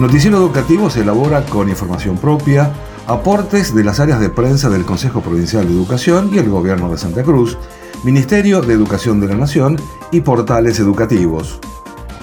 Noticiero 0.00 0.38
Educativo 0.38 0.90
se 0.90 1.02
elabora 1.02 1.46
con 1.46 1.68
información 1.68 2.18
propia, 2.18 2.72
aportes 3.06 3.72
de 3.72 3.84
las 3.84 4.00
áreas 4.00 4.18
de 4.18 4.28
prensa 4.28 4.68
del 4.68 4.84
Consejo 4.84 5.20
Provincial 5.20 5.68
de 5.68 5.72
Educación 5.72 6.30
y 6.32 6.38
el 6.38 6.50
Gobierno 6.50 6.90
de 6.90 6.98
Santa 6.98 7.22
Cruz, 7.22 7.56
Ministerio 8.02 8.60
de 8.60 8.74
Educación 8.74 9.20
de 9.20 9.28
la 9.28 9.36
Nación 9.36 9.76
y 10.10 10.22
portales 10.22 10.80
educativos 10.80 11.60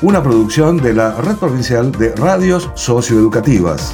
una 0.02 0.24
producción 0.24 0.78
de 0.78 0.94
la 0.94 1.16
Red 1.22 1.36
Provincial 1.36 1.92
de 1.92 2.16
Radios 2.16 2.72
Socioeducativas. 2.74 3.94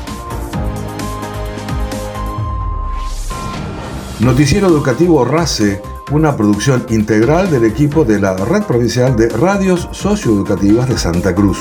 Noticiero 4.22 4.68
Educativo 4.68 5.26
RACE, 5.26 5.82
una 6.12 6.38
producción 6.38 6.86
integral 6.90 7.52
del 7.52 7.66
equipo 7.66 8.06
de 8.06 8.22
la 8.22 8.36
Red 8.38 8.64
Provincial 8.64 9.18
de 9.18 9.28
Radios 9.28 9.90
Socioeducativas 9.92 10.88
de 10.88 10.98
Santa 10.98 11.36
Cruz. 11.36 11.58